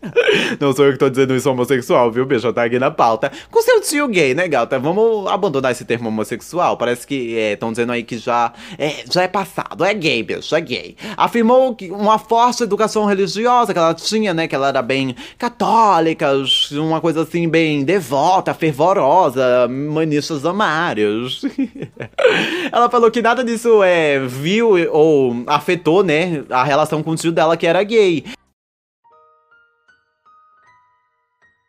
Não 0.58 0.72
sou 0.72 0.86
eu 0.86 0.92
que 0.92 0.98
tô 0.98 1.10
dizendo 1.10 1.34
isso 1.34 1.50
homossexual, 1.50 2.10
viu, 2.10 2.24
bicho? 2.24 2.50
Tá 2.52 2.64
aqui 2.64 2.78
na 2.78 2.90
pauta. 2.90 3.30
Com 3.50 3.60
seu 3.60 3.82
tio 3.82 4.08
gay, 4.08 4.34
né, 4.34 4.48
gata? 4.48 4.78
Vamos 4.78 5.26
abandonar 5.30 5.72
esse 5.72 5.84
termo 5.84 6.08
homossexual. 6.08 6.78
Parece 6.78 7.06
que 7.06 7.36
estão 7.36 7.68
é, 7.68 7.72
dizendo 7.72 7.92
aí 7.92 8.02
que 8.02 8.16
já 8.16 8.52
é, 8.78 9.04
já 9.10 9.22
é 9.22 9.28
passado. 9.28 9.84
É 9.84 9.92
gay, 9.92 10.22
bicho, 10.22 10.54
é 10.54 10.60
gay. 10.62 10.96
Afirmou 11.14 11.74
que 11.74 11.90
uma 11.90 12.18
forte 12.18 12.62
educação 12.62 13.04
religiosa 13.04 13.74
que 13.74 13.78
ela 13.78 13.92
tinha, 13.92 14.32
né? 14.32 14.48
Que 14.48 14.54
ela 14.54 14.68
era 14.68 14.80
bem 14.80 15.14
católica, 15.38 16.30
uma 16.72 17.02
coisa 17.02 17.22
assim, 17.22 17.48
bem 17.48 17.84
devota, 17.84 18.54
fervorosa, 18.54 19.68
manistas 19.68 20.46
amários. 20.46 21.44
ela 22.72 22.88
falou 22.94 23.10
que 23.10 23.20
nada 23.20 23.42
disso 23.42 23.82
é, 23.82 24.20
viu 24.20 24.70
ou 24.92 25.42
afetou, 25.48 26.04
né, 26.04 26.44
a 26.48 26.62
relação 26.62 27.02
com 27.02 27.10
o 27.10 27.16
tio 27.16 27.32
dela 27.32 27.56
que 27.56 27.66
era 27.66 27.82
gay. 27.82 28.24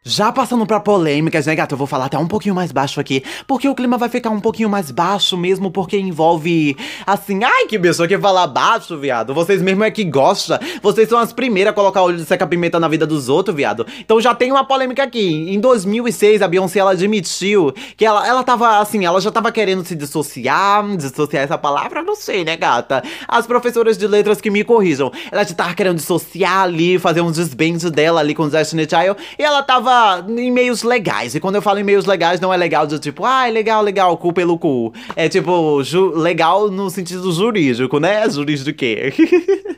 Já 0.07 0.31
passando 0.31 0.67
pra 0.67 0.79
polêmicas, 0.79 1.47
né, 1.47 1.55
gato? 1.55 1.71
Eu 1.71 1.79
vou 1.79 1.87
falar 1.87 2.05
até 2.05 2.15
um 2.15 2.27
pouquinho 2.27 2.53
mais 2.53 2.71
baixo 2.71 2.99
aqui, 2.99 3.23
porque 3.47 3.67
o 3.67 3.73
clima 3.73 3.97
vai 3.97 4.07
ficar 4.07 4.29
um 4.29 4.39
pouquinho 4.39 4.69
mais 4.69 4.91
baixo 4.91 5.35
mesmo, 5.35 5.71
porque 5.71 5.97
envolve, 5.97 6.77
assim, 7.07 7.43
ai, 7.43 7.65
que 7.65 7.79
pessoa 7.79 8.07
que 8.07 8.15
fala 8.19 8.45
baixo, 8.45 8.99
viado. 8.99 9.33
Vocês 9.33 9.63
mesmo 9.63 9.83
é 9.83 9.89
que 9.89 10.03
gosta. 10.03 10.59
Vocês 10.79 11.09
são 11.09 11.17
as 11.17 11.33
primeiras 11.33 11.71
a 11.71 11.73
colocar 11.73 12.03
olho 12.03 12.17
de 12.17 12.25
seca-pimenta 12.25 12.79
na 12.79 12.87
vida 12.87 13.07
dos 13.07 13.29
outros, 13.29 13.55
viado. 13.55 13.83
Então 13.99 14.21
já 14.21 14.35
tem 14.35 14.51
uma 14.51 14.63
polêmica 14.63 15.01
aqui. 15.01 15.51
Em 15.51 15.59
2006, 15.59 16.43
a 16.43 16.47
Beyoncé, 16.47 16.77
ela 16.77 16.91
admitiu 16.91 17.73
que 17.97 18.05
ela, 18.05 18.27
ela 18.27 18.43
tava, 18.43 18.77
assim, 18.77 19.05
ela 19.05 19.19
já 19.19 19.31
tava 19.31 19.51
querendo 19.51 19.83
se 19.83 19.95
dissociar, 19.95 20.85
dissociar 20.97 21.45
essa 21.45 21.57
palavra, 21.57 22.03
não 22.03 22.15
sei, 22.15 22.45
né, 22.45 22.55
gata? 22.55 23.01
As 23.27 23.47
professoras 23.47 23.97
de 23.97 24.05
letras 24.05 24.39
que 24.39 24.51
me 24.51 24.63
corrijam. 24.63 25.11
Ela 25.31 25.43
já 25.43 25.55
tava 25.55 25.73
querendo 25.73 25.95
dissociar 25.95 26.61
ali, 26.61 26.99
fazer 26.99 27.21
um 27.21 27.31
desbende 27.31 27.89
dela 27.89 28.19
ali 28.19 28.35
com 28.35 28.43
o 28.43 28.49
Destiny 28.51 28.83
Child, 28.83 29.19
e 29.39 29.43
ela 29.43 29.63
tava 29.63 29.94
em 30.27 30.51
meios 30.51 30.83
legais. 30.83 31.35
E 31.35 31.39
quando 31.39 31.55
eu 31.55 31.61
falo 31.61 31.79
em 31.79 31.83
meios 31.83 32.05
legais, 32.05 32.39
não 32.39 32.53
é 32.53 32.57
legal 32.57 32.87
de 32.87 32.99
tipo, 32.99 33.25
ah, 33.25 33.45
legal, 33.47 33.81
legal, 33.81 34.17
cu 34.17 34.33
pelo 34.33 34.57
cu. 34.57 34.93
É 35.15 35.29
tipo, 35.29 35.81
legal 36.15 36.69
no 36.69 36.89
sentido 36.89 37.31
jurídico, 37.31 37.99
né? 37.99 38.29
Jurídico 38.29 38.65
de 38.65 38.73
quê? 38.73 39.13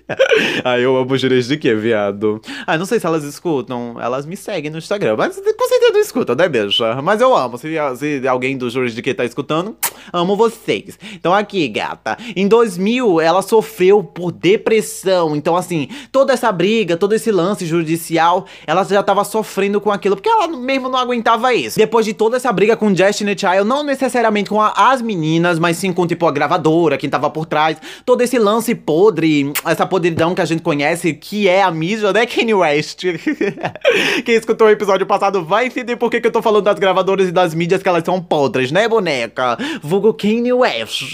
ah, 0.64 0.80
eu 0.80 0.96
amo 0.96 1.18
jurídico 1.18 1.54
de 1.54 1.58
quê, 1.58 1.74
viado? 1.74 2.42
Ah, 2.66 2.78
não 2.78 2.86
sei 2.86 3.00
se 3.00 3.06
elas 3.06 3.24
escutam. 3.24 3.96
Elas 4.00 4.26
me 4.26 4.38
seguem 4.38 4.72
no 4.72 4.78
Instagram, 4.78 5.16
mas 5.18 5.36
com 5.36 5.68
certeza 5.68 5.94
não 5.94 6.00
escutam, 6.00 6.36
né, 6.36 6.48
beijo? 6.48 6.84
Mas 7.04 7.22
eu 7.22 7.36
amo. 7.36 7.58
Se, 7.58 7.68
se 7.98 8.28
alguém 8.28 8.58
do 8.58 8.70
jurídico 8.70 8.96
de 8.96 9.02
quê 9.02 9.14
tá 9.14 9.26
escutando, 9.26 9.76
amo 10.14 10.36
vocês. 10.36 10.98
Então 11.14 11.34
aqui, 11.34 11.68
gata. 11.68 12.18
Em 12.36 12.48
2000, 12.48 13.20
ela 13.20 13.42
sofreu 13.42 14.04
por 14.04 14.32
depressão. 14.32 15.36
Então, 15.36 15.56
assim, 15.56 15.90
toda 16.12 16.34
essa 16.34 16.52
briga, 16.52 16.96
todo 16.96 17.14
esse 17.14 17.32
lance 17.32 17.66
judicial, 17.66 18.46
ela 18.66 18.84
já 18.84 19.04
tava 19.04 19.24
sofrendo 19.24 19.82
com 19.82 19.92
aquilo 19.92 20.07
aquilo, 20.08 20.16
porque 20.16 20.30
ela 20.30 20.48
mesmo 20.48 20.90
não 20.90 20.98
aguentava 20.98 21.54
isso. 21.54 21.78
Depois 21.78 22.06
de 22.06 22.14
toda 22.14 22.38
essa 22.38 22.52
briga 22.52 22.76
com 22.76 22.92
Destiny 22.92 23.38
Child, 23.38 23.64
não 23.66 23.84
necessariamente 23.84 24.50
com 24.50 24.62
a, 24.62 24.74
as 24.92 25.02
meninas, 25.02 25.60
mas 25.60 25.78
sim 25.78 25.92
com, 25.94 26.08
tipo, 26.08 26.26
a 26.26 26.32
gravadora, 26.32 26.98
quem 26.98 27.10
tava 27.10 27.30
por 27.30 27.46
trás, 27.46 27.78
todo 28.06 28.22
esse 28.22 28.40
lance 28.40 28.74
podre, 28.74 29.52
essa 29.66 29.86
podridão 29.86 30.34
que 30.34 30.42
a 30.42 30.46
gente 30.46 30.62
conhece, 30.62 31.14
que 31.14 31.48
é 31.48 31.62
a 31.62 31.70
mídia, 31.70 32.12
né, 32.14 32.26
Kanye 32.26 32.54
West? 32.54 33.04
quem 34.26 34.36
escutou 34.36 34.68
o 34.68 34.72
episódio 34.72 35.06
passado 35.06 35.44
vai 35.44 35.68
entender 35.68 35.96
por 35.98 36.10
que, 36.10 36.22
que 36.22 36.28
eu 36.28 36.32
tô 36.32 36.42
falando 36.42 36.64
das 36.64 36.80
gravadoras 36.80 37.28
e 37.28 37.32
das 37.32 37.54
mídias 37.54 37.84
que 37.84 37.90
elas 37.90 38.04
são 38.04 38.22
podres, 38.22 38.72
né, 38.72 38.88
boneca? 38.88 39.58
Vulgo 39.82 40.14
Kanye 40.14 40.54
West. 40.54 41.14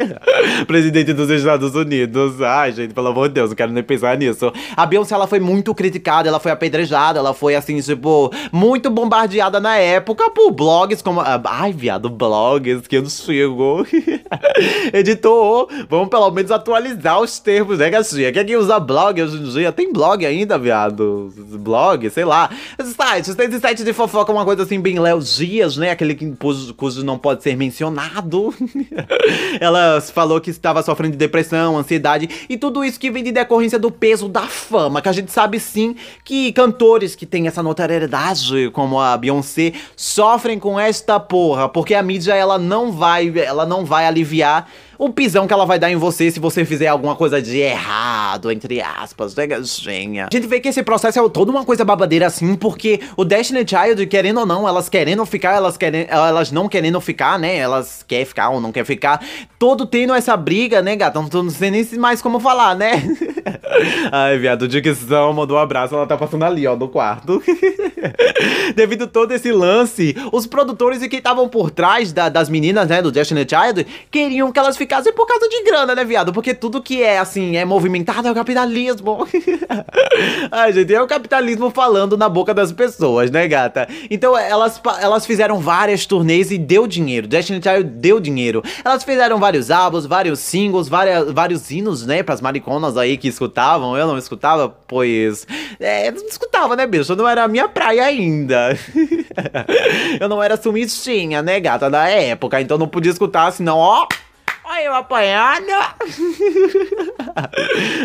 Presidente 0.66 1.12
dos 1.12 1.30
Estados 1.30 1.74
Unidos. 1.74 2.40
Ai, 2.42 2.72
gente, 2.72 2.94
pelo 2.94 3.08
amor 3.08 3.28
de 3.28 3.34
Deus, 3.34 3.50
não 3.50 3.56
quero 3.56 3.72
nem 3.72 3.82
pensar 3.82 4.16
nisso. 4.16 4.52
A 4.76 4.86
Beyoncé, 4.86 5.14
ela 5.14 5.26
foi 5.26 5.40
muito 5.40 5.74
criticada, 5.74 6.28
ela 6.28 6.40
foi 6.40 6.52
apedrejada, 6.52 7.18
ela 7.18 7.32
foi, 7.32 7.54
assim, 7.54 7.80
tipo, 7.80 8.09
tipo, 8.10 8.30
muito 8.52 8.90
bombardeada 8.90 9.60
na 9.60 9.76
época 9.76 10.30
por 10.30 10.50
blogs 10.50 11.00
como. 11.00 11.20
Ah, 11.20 11.40
ai, 11.44 11.72
viado, 11.72 12.10
blogs 12.10 12.86
que 12.86 12.96
eu 12.96 13.02
não 13.02 13.08
sigo. 13.08 13.86
Editor, 14.92 15.68
vamos 15.88 16.08
pelo 16.08 16.30
menos 16.30 16.50
atualizar 16.50 17.20
os 17.20 17.38
termos, 17.38 17.78
né, 17.78 17.90
gatinha? 17.90 18.32
Quem 18.32 18.42
é 18.42 18.44
que 18.44 18.56
usa 18.56 18.80
blog 18.80 19.22
hoje 19.22 19.36
em 19.36 19.44
dia? 19.44 19.72
Tem 19.72 19.92
blog 19.92 20.26
ainda, 20.26 20.58
viado? 20.58 21.32
Blog, 21.36 22.10
sei 22.10 22.24
lá. 22.24 22.50
Sites, 22.80 23.34
tem 23.34 23.50
site 23.58 23.84
de 23.84 23.92
fofoca, 23.92 24.32
uma 24.32 24.44
coisa 24.44 24.64
assim, 24.64 24.80
bem 24.80 24.98
Léo 24.98 25.20
Dias, 25.20 25.76
né? 25.76 25.90
Aquele 25.90 26.14
que, 26.14 26.34
cujo 26.76 27.04
não 27.04 27.18
pode 27.18 27.42
ser 27.42 27.56
mencionado. 27.56 28.54
Ela 29.60 30.00
falou 30.00 30.40
que 30.40 30.50
estava 30.50 30.82
sofrendo 30.82 31.12
de 31.12 31.18
depressão, 31.18 31.76
ansiedade 31.76 32.28
e 32.48 32.56
tudo 32.56 32.84
isso 32.84 32.98
que 32.98 33.10
vem 33.10 33.22
de 33.22 33.32
decorrência 33.32 33.78
do 33.78 33.90
peso 33.90 34.28
da 34.28 34.42
fama, 34.42 35.00
que 35.00 35.08
a 35.08 35.12
gente 35.12 35.30
sabe 35.30 35.60
sim 35.60 35.94
que 36.24 36.52
cantores 36.52 37.14
que 37.14 37.26
têm 37.26 37.46
essa 37.46 37.62
notoriedade 37.62 37.89
popularidade 37.90 38.70
como 38.70 39.00
a 39.00 39.16
Beyoncé 39.16 39.72
sofrem 39.96 40.58
com 40.58 40.78
esta 40.78 41.18
porra, 41.18 41.68
porque 41.68 41.94
a 41.94 42.02
mídia 42.02 42.34
ela 42.34 42.58
não 42.58 42.92
vai, 42.92 43.32
ela 43.38 43.66
não 43.66 43.84
vai 43.84 44.06
aliviar 44.06 44.68
o 45.00 45.08
pisão 45.08 45.46
que 45.46 45.52
ela 45.54 45.64
vai 45.64 45.78
dar 45.78 45.90
em 45.90 45.96
você 45.96 46.30
se 46.30 46.38
você 46.38 46.62
fizer 46.62 46.88
alguma 46.88 47.16
coisa 47.16 47.40
de 47.40 47.56
errado, 47.56 48.52
entre 48.52 48.82
aspas, 48.82 49.34
né, 49.34 49.46
gatinha? 49.46 50.28
A 50.30 50.36
gente 50.36 50.46
vê 50.46 50.60
que 50.60 50.68
esse 50.68 50.82
processo 50.82 51.18
é 51.18 51.28
toda 51.30 51.50
uma 51.50 51.64
coisa 51.64 51.86
babadeira 51.86 52.26
assim, 52.26 52.54
porque 52.54 53.00
o 53.16 53.24
Destiny 53.24 53.64
Child, 53.66 54.06
querendo 54.08 54.40
ou 54.40 54.46
não, 54.46 54.68
elas 54.68 54.90
querendo 54.90 55.24
ficar, 55.24 55.54
elas 55.54 55.78
querendo, 55.78 56.10
elas 56.10 56.52
não 56.52 56.68
querendo 56.68 57.00
ficar, 57.00 57.38
né? 57.38 57.56
Elas 57.56 58.04
querem 58.06 58.26
ficar 58.26 58.50
ou 58.50 58.60
não 58.60 58.70
quer 58.70 58.84
ficar, 58.84 59.24
todo 59.58 59.86
tendo 59.86 60.12
essa 60.12 60.36
briga, 60.36 60.82
né, 60.82 60.94
gata? 60.94 61.18
Não, 61.18 61.44
não 61.44 61.50
sei 61.50 61.70
nem 61.70 61.82
mais 61.96 62.20
como 62.20 62.38
falar, 62.38 62.76
né? 62.76 63.02
Ai, 64.12 64.36
viado, 64.36 64.68
dicção, 64.68 65.32
mandou 65.32 65.56
um 65.56 65.60
abraço, 65.60 65.94
ela 65.94 66.06
tá 66.06 66.18
passando 66.18 66.44
ali, 66.44 66.66
ó, 66.66 66.76
no 66.76 66.88
quarto. 66.88 67.42
Devido 68.76 69.06
todo 69.06 69.32
esse 69.32 69.50
lance, 69.50 70.14
os 70.30 70.46
produtores 70.46 71.00
e 71.00 71.08
quem 71.08 71.20
estavam 71.20 71.48
por 71.48 71.70
trás 71.70 72.12
da, 72.12 72.28
das 72.28 72.50
meninas, 72.50 72.86
né, 72.86 73.00
do 73.00 73.10
Destiny 73.10 73.46
Child, 73.48 73.86
queriam 74.10 74.52
que 74.52 74.58
elas 74.58 74.76
ficassem 74.76 74.89
por 75.14 75.26
causa 75.26 75.48
de 75.48 75.62
grana, 75.62 75.94
né, 75.94 76.04
viado? 76.04 76.32
Porque 76.32 76.52
tudo 76.52 76.82
que 76.82 77.02
é, 77.02 77.18
assim, 77.18 77.56
é 77.56 77.64
movimentado 77.64 78.26
é 78.26 78.30
o 78.30 78.34
capitalismo. 78.34 79.26
Ai, 80.50 80.72
gente, 80.72 80.92
é 80.92 81.00
o 81.00 81.06
capitalismo 81.06 81.70
falando 81.70 82.16
na 82.16 82.28
boca 82.28 82.52
das 82.52 82.72
pessoas, 82.72 83.30
né, 83.30 83.46
gata? 83.46 83.88
Então, 84.10 84.36
elas, 84.36 84.80
elas 85.00 85.24
fizeram 85.24 85.60
várias 85.60 86.06
turnês 86.06 86.50
e 86.50 86.58
deu 86.58 86.86
dinheiro. 86.86 87.28
Destiny 87.28 87.60
Child 87.62 87.84
deu 87.84 88.18
dinheiro. 88.18 88.62
Elas 88.84 89.04
fizeram 89.04 89.38
vários 89.38 89.70
álbuns, 89.70 90.06
vários 90.06 90.40
singles, 90.40 90.88
várias, 90.88 91.30
vários 91.30 91.70
hinos, 91.70 92.04
né, 92.04 92.22
pras 92.22 92.40
mariconas 92.40 92.96
aí 92.96 93.16
que 93.16 93.28
escutavam. 93.28 93.96
Eu 93.96 94.06
não 94.06 94.18
escutava, 94.18 94.68
pois... 94.88 95.46
É, 95.78 96.10
não 96.10 96.26
escutava, 96.26 96.74
né, 96.74 96.86
bicho? 96.86 97.14
Não 97.14 97.28
era 97.28 97.44
a 97.44 97.48
minha 97.48 97.68
praia 97.68 98.04
ainda. 98.04 98.76
eu 100.20 100.28
não 100.28 100.42
era 100.42 100.56
sumidinha, 100.56 101.42
né, 101.42 101.60
gata, 101.60 101.88
da 101.88 102.08
época. 102.08 102.60
Então 102.60 102.76
não 102.76 102.88
podia 102.88 103.12
escutar, 103.12 103.52
senão, 103.52 103.78
ó... 103.78 104.06
Olha 104.72 104.84
eu 104.84 104.94
apanhando. 104.94 105.66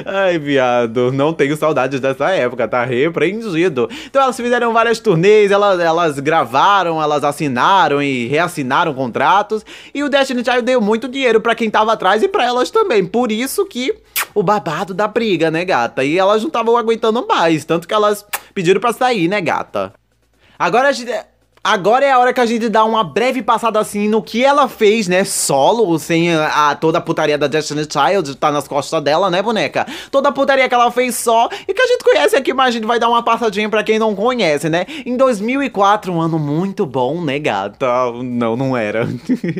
Ai, 0.03 0.39
viado, 0.39 1.11
não 1.11 1.31
tenho 1.31 1.55
saudades 1.55 1.99
dessa 1.99 2.31
época, 2.31 2.67
tá 2.67 2.83
repreendido. 2.83 3.87
Então 4.07 4.23
elas 4.23 4.35
fizeram 4.35 4.73
várias 4.73 4.99
turnês, 4.99 5.51
elas, 5.51 5.79
elas 5.79 6.19
gravaram, 6.19 6.99
elas 6.99 7.23
assinaram 7.23 8.01
e 8.01 8.25
reassinaram 8.25 8.95
contratos. 8.95 9.63
E 9.93 10.01
o 10.01 10.09
Destiny 10.09 10.43
Child 10.43 10.63
deu 10.63 10.81
muito 10.81 11.07
dinheiro 11.07 11.39
para 11.39 11.53
quem 11.53 11.69
tava 11.69 11.93
atrás 11.93 12.23
e 12.23 12.27
para 12.27 12.43
elas 12.43 12.71
também. 12.71 13.05
Por 13.05 13.31
isso 13.31 13.63
que 13.67 13.95
o 14.33 14.41
babado 14.41 14.91
da 14.91 15.07
briga, 15.07 15.51
né, 15.51 15.63
gata? 15.63 16.03
E 16.03 16.17
elas 16.17 16.41
não 16.41 16.47
estavam 16.47 16.75
aguentando 16.75 17.27
mais, 17.27 17.63
tanto 17.63 17.87
que 17.87 17.93
elas 17.93 18.25
pediram 18.55 18.81
para 18.81 18.91
sair, 18.91 19.27
né, 19.27 19.39
gata? 19.39 19.93
Agora 20.57 20.87
a 20.87 20.91
gente 20.91 21.13
Agora 21.65 22.05
é 22.05 22.11
a 22.11 22.19
hora 22.19 22.31
que 22.31 22.39
a 22.39 22.45
gente 22.45 22.69
dá 22.69 22.85
uma 22.85 23.03
breve 23.03 23.41
passada 23.41 23.79
assim 23.79 24.07
no 24.07 24.21
que 24.21 24.45
ela 24.45 24.69
fez, 24.69 25.07
né? 25.07 25.23
Solo, 25.23 25.97
sem 25.97 26.31
a, 26.31 26.77
toda 26.79 26.99
a 26.99 27.01
putaria 27.01 27.39
da 27.39 27.47
Destiny 27.47 27.87
Child 27.91 28.35
tá 28.35 28.51
nas 28.51 28.67
costas 28.67 29.01
dela, 29.01 29.31
né, 29.31 29.41
boneca? 29.41 29.83
Toda 30.11 30.29
a 30.29 30.31
putaria 30.31 30.69
que 30.69 30.75
ela 30.75 30.91
fez 30.91 31.15
só 31.15 31.49
e 31.67 31.73
que 31.73 31.81
a 31.81 31.87
gente 31.87 32.03
conhece 32.03 32.35
aqui, 32.35 32.53
mas 32.53 32.67
a 32.67 32.71
gente 32.71 32.85
vai 32.85 32.99
dar 32.99 33.09
uma 33.09 33.23
passadinha 33.23 33.67
pra 33.67 33.83
quem 33.83 33.97
não 33.97 34.13
conhece, 34.13 34.69
né? 34.69 34.85
Em 35.03 35.17
2004, 35.17 36.13
um 36.13 36.21
ano 36.21 36.37
muito 36.37 36.85
bom, 36.85 37.19
né, 37.19 37.39
gata? 37.39 38.11
Não, 38.23 38.55
não 38.55 38.77
era. 38.77 39.09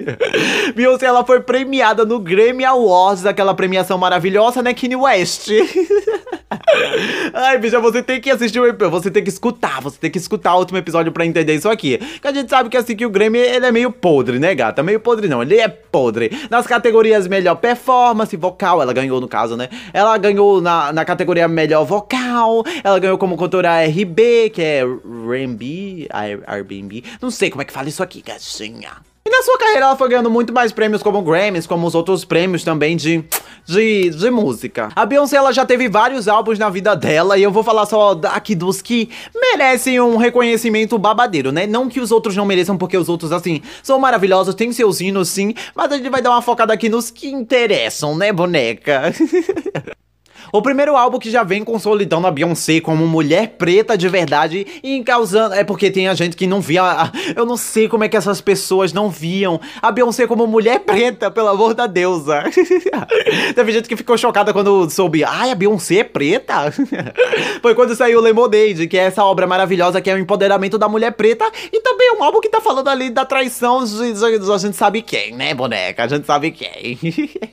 Beyoncé, 0.76 1.08
ela 1.08 1.26
foi 1.26 1.40
premiada 1.40 2.06
no 2.06 2.20
Grammy 2.20 2.66
Awards, 2.66 3.26
aquela 3.26 3.56
premiação 3.56 3.98
maravilhosa, 3.98 4.62
né, 4.62 4.76
Kanye 4.76 4.96
West. 4.96 5.50
Ai, 7.38 7.58
bicha, 7.58 7.82
você 7.82 8.02
tem 8.02 8.22
que 8.22 8.32
assistir 8.32 8.62
o 8.62 8.66
episódio, 8.66 8.98
você 8.98 9.12
tem 9.12 9.22
que 9.22 9.28
escutar, 9.28 9.82
você 9.82 9.98
tem 10.00 10.10
que 10.10 10.18
escutar 10.18 10.56
o 10.56 10.60
último 10.60 10.78
episódio 10.78 11.12
pra 11.12 11.26
entender 11.26 11.54
isso 11.54 11.68
aqui. 11.68 11.98
Que 11.98 12.28
a 12.30 12.32
gente 12.32 12.50
sabe 12.50 12.70
que 12.70 12.78
assim 12.78 12.96
que 12.96 13.06
o 13.06 13.10
Grammy, 13.10 13.40
ele 13.40 13.66
é 13.66 13.72
meio 13.74 13.92
podre, 13.92 14.40
né, 14.40 14.56
gata? 14.56 14.82
Meio 14.82 15.02
podre 15.02 15.28
não, 15.28 15.42
ele 15.42 15.60
é 15.60 15.68
podre. 15.68 16.32
Nas 16.50 16.66
categorias 16.66 17.28
melhor 17.28 17.56
performance, 17.56 18.34
vocal, 18.38 18.82
ela 18.82 18.94
ganhou 18.94 19.20
no 19.20 19.28
caso, 19.28 19.58
né? 19.58 19.68
Ela 19.92 20.18
ganhou 20.18 20.62
na, 20.62 20.94
na 20.94 21.04
categoria 21.04 21.46
melhor 21.46 21.84
vocal, 21.84 22.64
ela 22.82 23.00
ganhou 23.00 23.18
como 23.18 23.36
cantora 23.36 23.86
RB, 23.86 24.52
que 24.52 24.62
é 24.62 24.80
R&B, 24.80 26.08
Airbnb, 26.48 27.04
não 27.22 27.30
sei 27.30 27.50
como 27.50 27.64
é 27.64 27.66
que 27.66 27.74
fala 27.74 27.90
isso 27.90 28.02
aqui, 28.02 28.22
gatinha. 28.22 29.15
E 29.28 29.32
na 29.32 29.42
sua 29.42 29.58
carreira 29.58 29.88
ela 29.88 29.96
foi 29.96 30.08
ganhando 30.08 30.30
muito 30.30 30.54
mais 30.54 30.72
prêmios 30.72 31.02
como 31.02 31.20
Grammys, 31.20 31.66
como 31.66 31.88
os 31.88 31.96
outros 31.96 32.24
prêmios 32.24 32.64
também 32.64 32.96
de, 32.96 33.24
de, 33.66 34.12
de 34.12 34.30
música. 34.30 34.90
A 34.96 35.04
Beyoncé 35.04 35.36
ela 35.36 35.52
já 35.52 35.66
teve 35.66 35.90
vários 35.90 36.28
álbuns 36.28 36.60
na 36.60 36.70
vida 36.70 36.96
dela 36.96 37.36
e 37.36 37.42
eu 37.42 37.52
vou 37.52 37.64
falar 37.64 37.88
só 37.88 38.12
aqui 38.26 38.54
dos 38.54 38.84
que 38.84 39.10
merecem 39.34 40.00
um 40.00 40.18
reconhecimento 40.18 40.96
babadeiro, 41.00 41.52
né? 41.52 41.66
Não 41.66 41.90
que 41.90 42.00
os 42.00 42.12
outros 42.12 42.36
não 42.36 42.46
mereçam, 42.46 42.78
porque 42.78 42.96
os 42.96 43.10
outros, 43.10 43.32
assim, 43.32 43.64
são 43.82 43.98
maravilhosos, 43.98 44.54
tem 44.54 44.72
seus 44.72 45.02
hinos 45.02 45.28
sim, 45.30 45.56
mas 45.74 45.92
a 45.92 45.98
gente 45.98 46.10
vai 46.10 46.22
dar 46.22 46.30
uma 46.30 46.42
focada 46.44 46.72
aqui 46.72 46.88
nos 46.88 47.10
que 47.10 47.28
interessam, 47.28 48.16
né, 48.16 48.32
boneca? 48.32 49.12
O 50.52 50.62
primeiro 50.62 50.96
álbum 50.96 51.20
que 51.20 51.30
já 51.30 51.44
vem 51.44 51.64
consolidando 51.64 52.28
a 52.28 52.32
Beyoncé 52.32 52.80
como 52.80 53.08
mulher 53.08 53.56
preta 53.58 53.98
de 53.98 54.08
verdade 54.08 54.66
e 54.84 55.04
causando. 55.04 55.56
É 55.56 55.64
porque 55.64 55.92
tem 55.92 56.08
a 56.08 56.14
gente 56.14 56.36
que 56.36 56.48
não 56.48 56.62
via. 56.62 57.12
Eu 57.36 57.46
não 57.46 57.58
sei 57.58 57.88
como 57.88 58.04
é 58.04 58.10
que 58.10 58.18
essas 58.18 58.42
pessoas 58.42 58.94
não 58.94 59.10
viam 59.10 59.60
a 59.82 59.92
Beyoncé 59.92 60.28
como 60.28 60.48
mulher 60.48 60.80
preta, 60.80 61.30
pelo 61.32 61.50
amor 61.50 61.74
da 61.74 61.88
deusa. 61.88 62.44
Teve 63.56 63.72
gente 63.72 63.88
que 63.88 63.96
ficou 63.96 64.18
chocada 64.18 64.54
quando 64.54 64.90
soube. 64.90 65.24
Ai, 65.24 65.52
a 65.52 65.56
Beyoncé 65.56 65.98
é 65.98 66.04
preta? 66.04 66.72
Foi 67.62 67.74
quando 67.76 67.96
saiu 67.96 68.22
Lemonade, 68.22 68.88
que 68.88 68.98
é 68.98 69.06
essa 69.06 69.24
obra 69.24 69.48
maravilhosa 69.48 70.02
que 70.02 70.10
é 70.10 70.14
o 70.14 70.20
empoderamento 70.20 70.78
da 70.78 70.88
mulher 70.88 71.12
preta. 71.12 71.46
E 71.72 71.80
também 71.82 72.16
um 72.18 72.24
álbum 72.24 72.42
que 72.42 72.50
tá 72.50 72.62
falando 72.62 72.90
ali 72.90 73.10
da 73.10 73.26
traição 73.26 73.86
a 73.86 74.58
gente 74.58 74.76
sabe 74.76 75.02
quem, 75.02 75.34
né, 75.34 75.54
boneca? 75.54 76.04
A 76.04 76.08
gente 76.08 76.26
sabe 76.26 76.52
quem. 76.52 76.98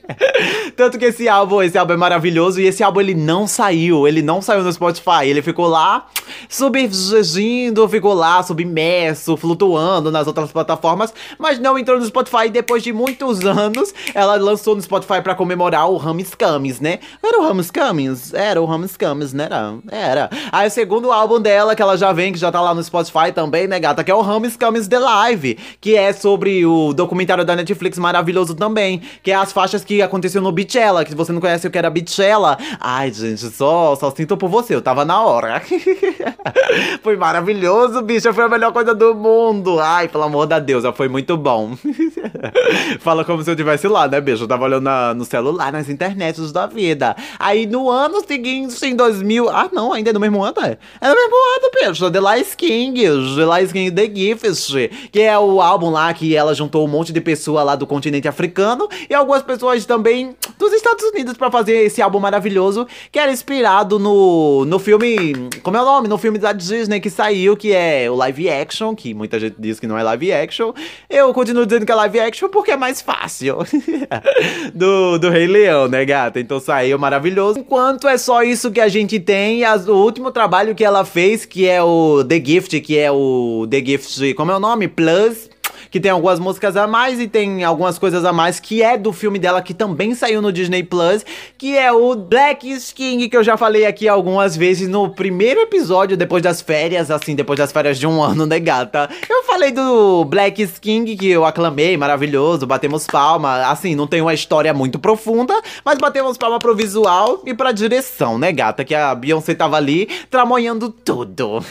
Tanto 0.75 0.97
que 0.97 1.05
esse 1.05 1.27
álbum, 1.27 1.61
esse 1.61 1.77
álbum 1.77 1.93
é 1.93 1.97
maravilhoso 1.97 2.59
e 2.59 2.65
esse 2.65 2.82
álbum 2.83 3.01
ele 3.01 3.13
não 3.13 3.47
saiu, 3.47 4.07
ele 4.07 4.21
não 4.21 4.41
saiu 4.41 4.63
no 4.63 4.71
Spotify, 4.71 5.25
ele 5.25 5.41
ficou 5.41 5.67
lá 5.67 6.05
submergindo, 6.49 7.87
ficou 7.87 8.13
lá 8.13 8.41
submerso, 8.43 9.35
flutuando 9.37 10.11
nas 10.11 10.27
outras 10.27 10.51
plataformas, 10.51 11.13
mas 11.37 11.59
não 11.59 11.77
entrou 11.77 11.99
no 11.99 12.05
Spotify 12.05 12.49
depois 12.49 12.83
de 12.83 12.93
muitos 12.93 13.45
anos. 13.45 13.93
Ela 14.13 14.35
lançou 14.35 14.75
no 14.75 14.81
Spotify 14.81 15.21
para 15.21 15.35
comemorar 15.35 15.89
o 15.89 15.97
Ramis 15.97 16.35
Camis, 16.35 16.79
né? 16.79 16.99
Era 17.21 17.39
o 17.39 17.43
Ramis 17.43 17.71
Camis? 17.71 18.33
Era 18.33 18.61
o 18.61 18.65
Ramis 18.65 18.97
Camis, 18.97 19.33
né? 19.33 19.45
Era. 19.45 19.73
Era. 19.89 20.29
Aí 20.51 20.67
o 20.67 20.71
segundo 20.71 21.11
álbum 21.11 21.39
dela, 21.39 21.75
que 21.75 21.81
ela 21.81 21.97
já 21.97 22.11
vem, 22.11 22.31
que 22.31 22.39
já 22.39 22.51
tá 22.51 22.61
lá 22.61 22.73
no 22.73 22.83
Spotify 22.83 23.31
também, 23.33 23.67
né, 23.67 23.79
gata? 23.79 24.03
Que 24.03 24.11
é 24.11 24.15
o 24.15 24.21
Ramis 24.21 24.55
Camis 24.55 24.87
The 24.87 24.99
Live, 24.99 25.57
que 25.79 25.95
é 25.95 26.13
sobre 26.13 26.65
o 26.65 26.93
documentário 26.93 27.45
da 27.45 27.55
Netflix 27.55 27.97
maravilhoso 27.97 28.55
também, 28.55 29.01
que 29.21 29.31
é 29.31 29.35
as 29.35 29.51
faixas 29.51 29.83
que 29.83 30.01
aconteceu 30.01 30.41
no 30.41 30.51
Beachella, 30.51 31.05
que 31.05 31.15
você 31.15 31.31
não 31.31 31.41
conhece 31.41 31.67
o 31.67 31.71
que 31.71 31.77
era 31.77 31.89
Beachella. 31.89 32.57
Ai, 32.79 33.11
gente, 33.11 33.49
só, 33.49 33.95
só 33.95 34.11
sinto 34.11 34.37
por 34.37 34.49
você, 34.49 34.75
eu 34.75 34.81
tava 34.81 35.05
na 35.05 35.21
hora. 35.21 35.61
foi 37.01 37.15
maravilhoso, 37.15 38.01
bicho, 38.01 38.33
foi 38.33 38.43
a 38.43 38.49
melhor 38.49 38.71
coisa 38.71 38.93
do 38.93 39.13
mundo. 39.13 39.79
Ai, 39.79 40.07
pelo 40.07 40.23
amor 40.23 40.45
da 40.45 40.59
Deus, 40.59 40.83
foi 40.95 41.07
muito 41.07 41.37
bom. 41.37 41.75
Fala 42.99 43.23
como 43.23 43.43
se 43.43 43.49
eu 43.49 43.53
estivesse 43.53 43.87
lá, 43.87 44.07
né, 44.07 44.19
bicho? 44.19 44.43
Eu 44.43 44.47
tava 44.47 44.65
olhando 44.65 44.83
na, 44.83 45.13
no 45.13 45.25
celular, 45.25 45.71
nas 45.71 45.89
internets 45.89 46.51
da 46.51 46.65
vida. 46.65 47.15
Aí 47.39 47.65
no 47.65 47.89
ano 47.89 48.23
seguinte, 48.25 48.85
em 48.85 48.95
2000. 48.95 49.49
Ah, 49.49 49.69
não, 49.71 49.93
ainda 49.93 50.09
é 50.09 50.13
no 50.13 50.19
mesmo 50.19 50.43
ano, 50.43 50.55
é? 50.63 50.77
É 51.01 51.09
no 51.09 51.15
mesmo 51.15 51.35
ano, 51.35 51.87
bicho. 51.87 52.11
The 52.11 52.19
Lies 52.19 52.55
King, 52.55 53.01
The 53.01 53.57
Lies 53.57 53.71
King 53.71 53.91
The 53.91 54.05
Gift, 54.13 55.09
que 55.11 55.21
é 55.21 55.37
o 55.37 55.61
álbum 55.61 55.89
lá 55.89 56.13
que 56.13 56.35
ela 56.35 56.53
juntou 56.53 56.85
um 56.85 56.89
monte 56.89 57.11
de 57.11 57.21
pessoas 57.21 57.65
lá 57.65 57.75
do 57.75 57.85
continente 57.85 58.27
africano 58.27 58.87
e 59.09 59.13
algumas 59.13 59.41
pessoas 59.41 59.85
também 59.85 60.35
dos 60.57 60.73
Estados 60.73 61.03
Unidos 61.05 61.35
para 61.35 61.51
fazer 61.51 61.85
esse 61.85 62.01
álbum 62.01 62.19
maravilhoso 62.19 62.62
que 63.11 63.19
era 63.19 63.31
inspirado 63.31 63.99
no, 63.99 64.65
no 64.65 64.79
filme. 64.79 65.33
Como 65.61 65.77
é 65.77 65.81
o 65.81 65.85
nome? 65.85 66.07
No 66.07 66.17
filme 66.17 66.37
da 66.37 66.53
Disney 66.53 66.99
que 66.99 67.09
saiu, 67.09 67.57
que 67.57 67.73
é 67.73 68.09
o 68.09 68.15
live 68.15 68.49
action, 68.49 68.95
que 68.95 69.13
muita 69.13 69.39
gente 69.39 69.55
diz 69.57 69.79
que 69.79 69.87
não 69.87 69.97
é 69.97 70.03
live 70.03 70.31
action. 70.31 70.73
Eu 71.09 71.33
continuo 71.33 71.65
dizendo 71.65 71.85
que 71.85 71.91
é 71.91 71.95
live 71.95 72.19
action 72.19 72.49
porque 72.49 72.71
é 72.71 72.77
mais 72.77 73.01
fácil. 73.01 73.57
do, 74.73 75.17
do 75.17 75.29
Rei 75.29 75.47
Leão, 75.47 75.87
né, 75.87 76.05
gata? 76.05 76.39
Então 76.39 76.59
saiu 76.59 76.97
maravilhoso. 76.99 77.59
Enquanto 77.59 78.07
é 78.07 78.17
só 78.17 78.43
isso 78.43 78.71
que 78.71 78.79
a 78.79 78.87
gente 78.87 79.19
tem, 79.19 79.63
as, 79.63 79.87
o 79.87 79.95
último 79.95 80.31
trabalho 80.31 80.75
que 80.75 80.83
ela 80.83 81.05
fez, 81.05 81.45
que 81.45 81.67
é 81.67 81.81
o 81.81 82.23
The 82.23 82.43
Gift, 82.43 82.81
que 82.81 82.97
é 82.97 83.11
o 83.11 83.67
The 83.69 83.83
Gift, 83.83 84.33
como 84.35 84.51
é 84.51 84.55
o 84.55 84.59
nome? 84.59 84.87
Plus 84.87 85.49
que 85.93 85.99
tem 85.99 86.09
algumas 86.09 86.39
músicas 86.39 86.75
a 86.75 86.87
mais 86.87 87.19
e 87.19 87.27
tem 87.27 87.63
algumas 87.63 87.99
coisas 87.99 88.25
a 88.25 88.33
mais 88.33 88.59
que 88.59 88.81
é 88.81 88.97
do 88.97 89.13
filme 89.13 89.37
dela 89.37 89.61
que 89.61 89.75
também 89.75 90.15
saiu 90.15 90.41
no 90.41 90.51
Disney 90.51 90.81
Plus, 90.81 91.23
que 91.55 91.77
é 91.77 91.91
o 91.91 92.15
Black 92.15 92.75
King, 92.95 93.29
que 93.29 93.37
eu 93.37 93.43
já 93.43 93.55
falei 93.55 93.85
aqui 93.85 94.07
algumas 94.07 94.57
vezes 94.57 94.87
no 94.87 95.11
primeiro 95.11 95.61
episódio 95.61 96.17
depois 96.17 96.41
das 96.41 96.63
férias, 96.63 97.11
assim, 97.11 97.35
depois 97.35 97.59
das 97.59 97.71
férias 97.71 97.99
de 97.99 98.07
um 98.07 98.19
ano, 98.25 98.47
né, 98.47 98.59
gata? 98.59 99.07
Eu 99.29 99.43
falei 99.43 99.69
do 99.69 100.25
Black 100.25 100.65
King 100.81 101.15
que 101.15 101.29
eu 101.29 101.45
aclamei, 101.45 101.95
maravilhoso, 101.95 102.65
batemos 102.65 103.05
palma, 103.05 103.67
assim, 103.67 103.93
não 103.93 104.07
tem 104.07 104.19
uma 104.19 104.33
história 104.33 104.73
muito 104.73 104.97
profunda, 104.97 105.53
mas 105.85 105.99
batemos 105.99 106.39
palma 106.39 106.57
pro 106.57 106.75
visual 106.75 107.43
e 107.45 107.53
pra 107.53 107.71
direção, 107.71 108.39
né, 108.39 108.51
gata? 108.51 108.83
Que 108.83 108.95
a 108.95 109.13
Beyoncé 109.13 109.53
tava 109.53 109.77
ali 109.77 110.09
tramonhando 110.31 110.89
tudo. 110.89 111.63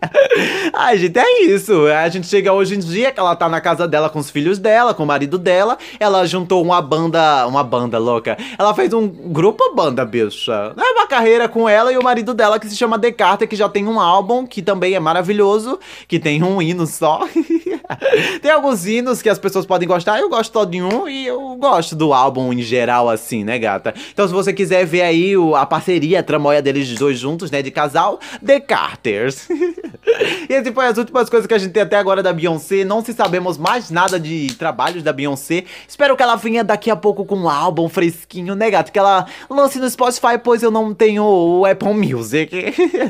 Ai, 0.72 0.96
gente, 0.96 1.18
é 1.18 1.42
isso. 1.42 1.86
A 1.88 2.08
gente 2.08 2.26
chega 2.26 2.54
hoje 2.54 2.74
em 2.74 2.78
dia 2.78 3.12
que 3.12 3.20
ela 3.20 3.36
tá 3.36 3.49
na 3.50 3.60
casa 3.60 3.86
dela 3.88 4.08
com 4.08 4.18
os 4.18 4.30
filhos 4.30 4.58
dela, 4.58 4.94
com 4.94 5.02
o 5.02 5.06
marido 5.06 5.38
dela. 5.38 5.76
Ela 5.98 6.24
juntou 6.26 6.62
uma 6.62 6.80
banda, 6.80 7.46
uma 7.46 7.64
banda 7.64 7.98
louca. 7.98 8.36
Ela 8.58 8.74
fez 8.74 8.92
um 8.92 9.08
grupo 9.08 9.74
banda, 9.74 10.04
bicha. 10.04 10.72
É 10.76 10.92
uma 10.92 11.06
carreira 11.06 11.48
com 11.48 11.68
ela 11.68 11.92
e 11.92 11.98
o 11.98 12.02
marido 12.02 12.32
dela 12.34 12.58
que 12.58 12.68
se 12.68 12.76
chama 12.76 12.98
The 12.98 13.12
Carter, 13.12 13.48
que 13.48 13.56
já 13.56 13.68
tem 13.68 13.86
um 13.86 13.98
álbum 13.98 14.46
que 14.46 14.62
também 14.62 14.94
é 14.94 15.00
maravilhoso, 15.00 15.78
que 16.06 16.18
tem 16.18 16.42
um 16.42 16.62
hino 16.62 16.86
só. 16.86 17.26
tem 18.40 18.50
alguns 18.50 18.86
hinos 18.86 19.20
que 19.20 19.28
as 19.28 19.38
pessoas 19.38 19.66
podem 19.66 19.88
gostar, 19.88 20.20
eu 20.20 20.28
gosto 20.28 20.52
só 20.52 20.64
de 20.64 20.80
um 20.82 21.08
e 21.08 21.26
eu 21.26 21.56
gosto 21.56 21.96
do 21.96 22.12
álbum 22.12 22.52
em 22.52 22.62
geral 22.62 23.08
assim, 23.08 23.44
né, 23.44 23.58
gata? 23.58 23.94
Então 24.12 24.26
se 24.26 24.32
você 24.32 24.52
quiser 24.52 24.84
ver 24.84 25.02
aí 25.02 25.36
o, 25.36 25.56
a 25.56 25.66
parceria, 25.66 26.20
a 26.20 26.22
tramóia 26.22 26.62
deles 26.62 26.88
dois 26.98 27.18
juntos, 27.18 27.50
né, 27.50 27.62
de 27.62 27.70
casal, 27.70 28.20
The 28.44 28.60
Carters. 28.60 29.48
e 30.48 30.52
esse 30.52 30.72
foi 30.72 30.86
as 30.86 30.98
últimas 30.98 31.28
coisas 31.28 31.46
que 31.46 31.54
a 31.54 31.58
gente 31.58 31.72
tem 31.72 31.82
até 31.82 31.96
agora 31.96 32.22
da 32.22 32.32
Beyoncé. 32.32 32.84
Não 32.84 33.02
se 33.04 33.12
sabe 33.12 33.39
sabemos 33.40 33.56
mais 33.56 33.90
nada 33.90 34.20
de 34.20 34.54
trabalhos 34.54 35.02
da 35.02 35.12
Beyoncé. 35.12 35.64
Espero 35.88 36.14
que 36.14 36.22
ela 36.22 36.36
venha 36.36 36.62
daqui 36.62 36.90
a 36.90 36.96
pouco 36.96 37.24
com 37.24 37.36
um 37.36 37.48
álbum 37.48 37.88
fresquinho, 37.88 38.54
né, 38.54 38.70
gato? 38.70 38.92
Que 38.92 38.98
ela 38.98 39.26
lance 39.48 39.78
no 39.78 39.88
Spotify, 39.88 40.38
pois 40.42 40.62
eu 40.62 40.70
não 40.70 40.92
tenho 40.92 41.24
o 41.24 41.64
Apple 41.64 41.94
Music. 41.94 42.50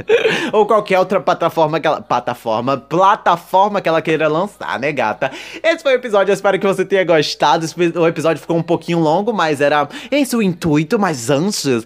Ou 0.52 0.64
qualquer 0.66 1.00
outra 1.00 1.20
plataforma 1.20 1.80
que 1.80 1.86
ela. 1.86 2.00
Plataforma. 2.00 2.76
Plataforma 2.76 3.80
que 3.80 3.88
ela 3.88 4.00
queira 4.00 4.28
lançar, 4.28 4.78
né, 4.78 4.92
gata? 4.92 5.32
Esse 5.62 5.82
foi 5.82 5.92
o 5.92 5.96
episódio. 5.96 6.30
Eu 6.30 6.34
espero 6.34 6.58
que 6.58 6.66
você 6.66 6.84
tenha 6.84 7.04
gostado. 7.04 7.66
O 7.96 8.06
episódio 8.06 8.40
ficou 8.40 8.56
um 8.56 8.62
pouquinho 8.62 9.00
longo, 9.00 9.32
mas 9.32 9.60
era 9.60 9.88
esse 10.10 10.36
o 10.36 10.42
intuito. 10.42 10.98
Mas 10.98 11.28
antes. 11.28 11.84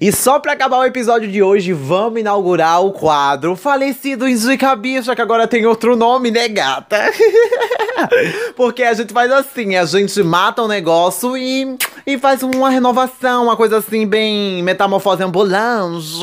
E 0.00 0.10
só 0.10 0.38
pra 0.38 0.52
acabar 0.52 0.78
o 0.78 0.84
episódio 0.84 1.30
de 1.30 1.42
hoje, 1.42 1.72
vamos 1.72 2.20
inaugurar 2.20 2.82
o 2.82 2.92
quadro 2.92 3.54
Falecido 3.54 4.26
em 4.26 4.34
Zica 4.34 4.74
Bicha, 4.74 5.14
que 5.14 5.20
agora 5.20 5.46
tem 5.46 5.66
outro 5.66 5.94
nome, 5.94 6.30
né, 6.30 6.48
gata? 6.48 7.12
Porque 8.56 8.82
a 8.82 8.94
gente 8.94 9.12
faz 9.12 9.30
assim, 9.30 9.76
a 9.76 9.84
gente 9.84 10.22
mata 10.22 10.62
um 10.62 10.68
negócio 10.68 11.36
e 11.36 11.76
e 12.06 12.18
faz 12.18 12.42
uma 12.42 12.68
renovação, 12.68 13.44
uma 13.44 13.56
coisa 13.56 13.78
assim, 13.78 14.06
bem 14.06 14.62
metamorfose 14.62 15.22
ambulante. 15.22 16.22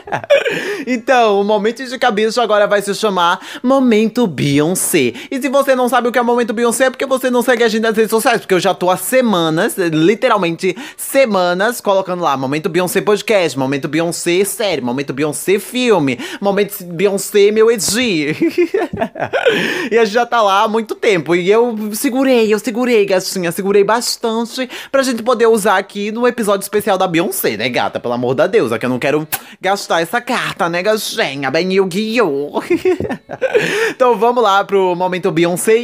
então, 0.86 1.40
o 1.40 1.44
Momento 1.44 1.84
de 1.84 1.98
Cabicho 1.98 2.40
agora 2.40 2.66
vai 2.66 2.82
se 2.82 2.94
chamar 2.94 3.40
Momento 3.62 4.26
Beyoncé. 4.26 5.14
E 5.30 5.40
se 5.40 5.48
você 5.48 5.74
não 5.74 5.88
sabe 5.88 6.08
o 6.08 6.12
que 6.12 6.18
é 6.18 6.22
Momento 6.22 6.52
Beyoncé, 6.52 6.86
é 6.86 6.90
porque 6.90 7.06
você 7.06 7.30
não 7.30 7.42
segue 7.42 7.64
a 7.64 7.68
gente 7.68 7.82
nas 7.82 7.96
redes 7.96 8.10
sociais, 8.10 8.40
porque 8.40 8.54
eu 8.54 8.60
já 8.60 8.74
tô 8.74 8.90
há 8.90 8.96
semanas, 8.96 9.76
literalmente 9.78 10.76
semanas, 10.96 11.80
colocando 11.80 12.22
lá 12.22 12.36
Momento 12.36 12.68
Beyoncé 12.68 13.00
Podcast, 13.00 13.58
Momento 13.58 13.88
Beyoncé 13.88 14.44
Série, 14.44 14.80
Momento 14.80 15.12
Beyoncé 15.12 15.58
Filme, 15.58 16.18
Momento 16.40 16.84
Beyoncé 16.84 17.50
Meu 17.50 17.70
Edi. 17.70 18.36
e 19.90 19.98
a 19.98 20.04
gente 20.04 20.14
já 20.14 20.26
tá 20.26 20.42
lá 20.42 20.62
há 20.62 20.68
muito 20.68 20.94
tempo. 20.94 21.34
E 21.34 21.50
eu 21.50 21.76
segurei, 21.92 22.52
eu 22.52 22.58
segurei, 22.58 23.06
gatinha, 23.06 23.52
segurei 23.52 23.84
bastante 23.84 24.68
pra 24.90 25.02
gente 25.02 25.22
poder 25.22 25.46
usar 25.46 25.78
aqui 25.78 26.10
no 26.10 26.26
episódio 26.26 26.62
especial 26.62 26.98
da 26.98 27.06
Beyoncé, 27.06 27.56
né, 27.56 27.68
gata? 27.68 28.00
Pelo 28.00 28.14
amor 28.14 28.34
de 28.34 28.48
Deus, 28.48 28.72
aqui 28.72 28.86
eu 28.86 28.90
não 28.90 28.98
quero 28.98 29.26
gastar 29.60 30.00
essa 30.00 30.20
carta, 30.20 30.68
né, 30.68 30.82
gatinha? 30.82 31.50
Bem 31.50 31.72
Yu-Gi-Oh! 31.72 32.62
então 33.90 34.18
vamos 34.18 34.42
lá 34.42 34.64
pro 34.64 34.94
momento 34.94 35.30
Beyoncé. 35.30 35.82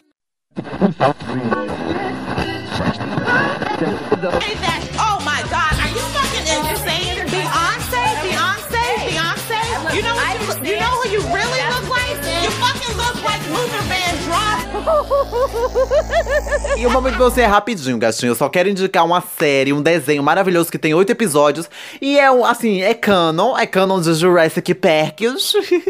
E 16.76 16.86
o 16.86 16.90
momento 16.90 17.16
você 17.18 17.42
é 17.42 17.46
rapidinho, 17.46 17.98
gatinho. 17.98 18.30
Eu 18.30 18.34
só 18.34 18.48
quero 18.48 18.68
indicar 18.68 19.04
uma 19.04 19.22
série, 19.38 19.72
um 19.72 19.80
desenho 19.80 20.22
maravilhoso 20.22 20.70
que 20.70 20.78
tem 20.78 20.92
oito 20.92 21.10
episódios. 21.10 21.68
E 22.00 22.18
é, 22.18 22.30
um, 22.30 22.44
assim, 22.44 22.82
é 22.82 22.92
canon. 22.92 23.56
É 23.56 23.66
canon 23.66 24.00
de 24.00 24.12
Jurassic 24.14 24.74
Park. 24.74 25.20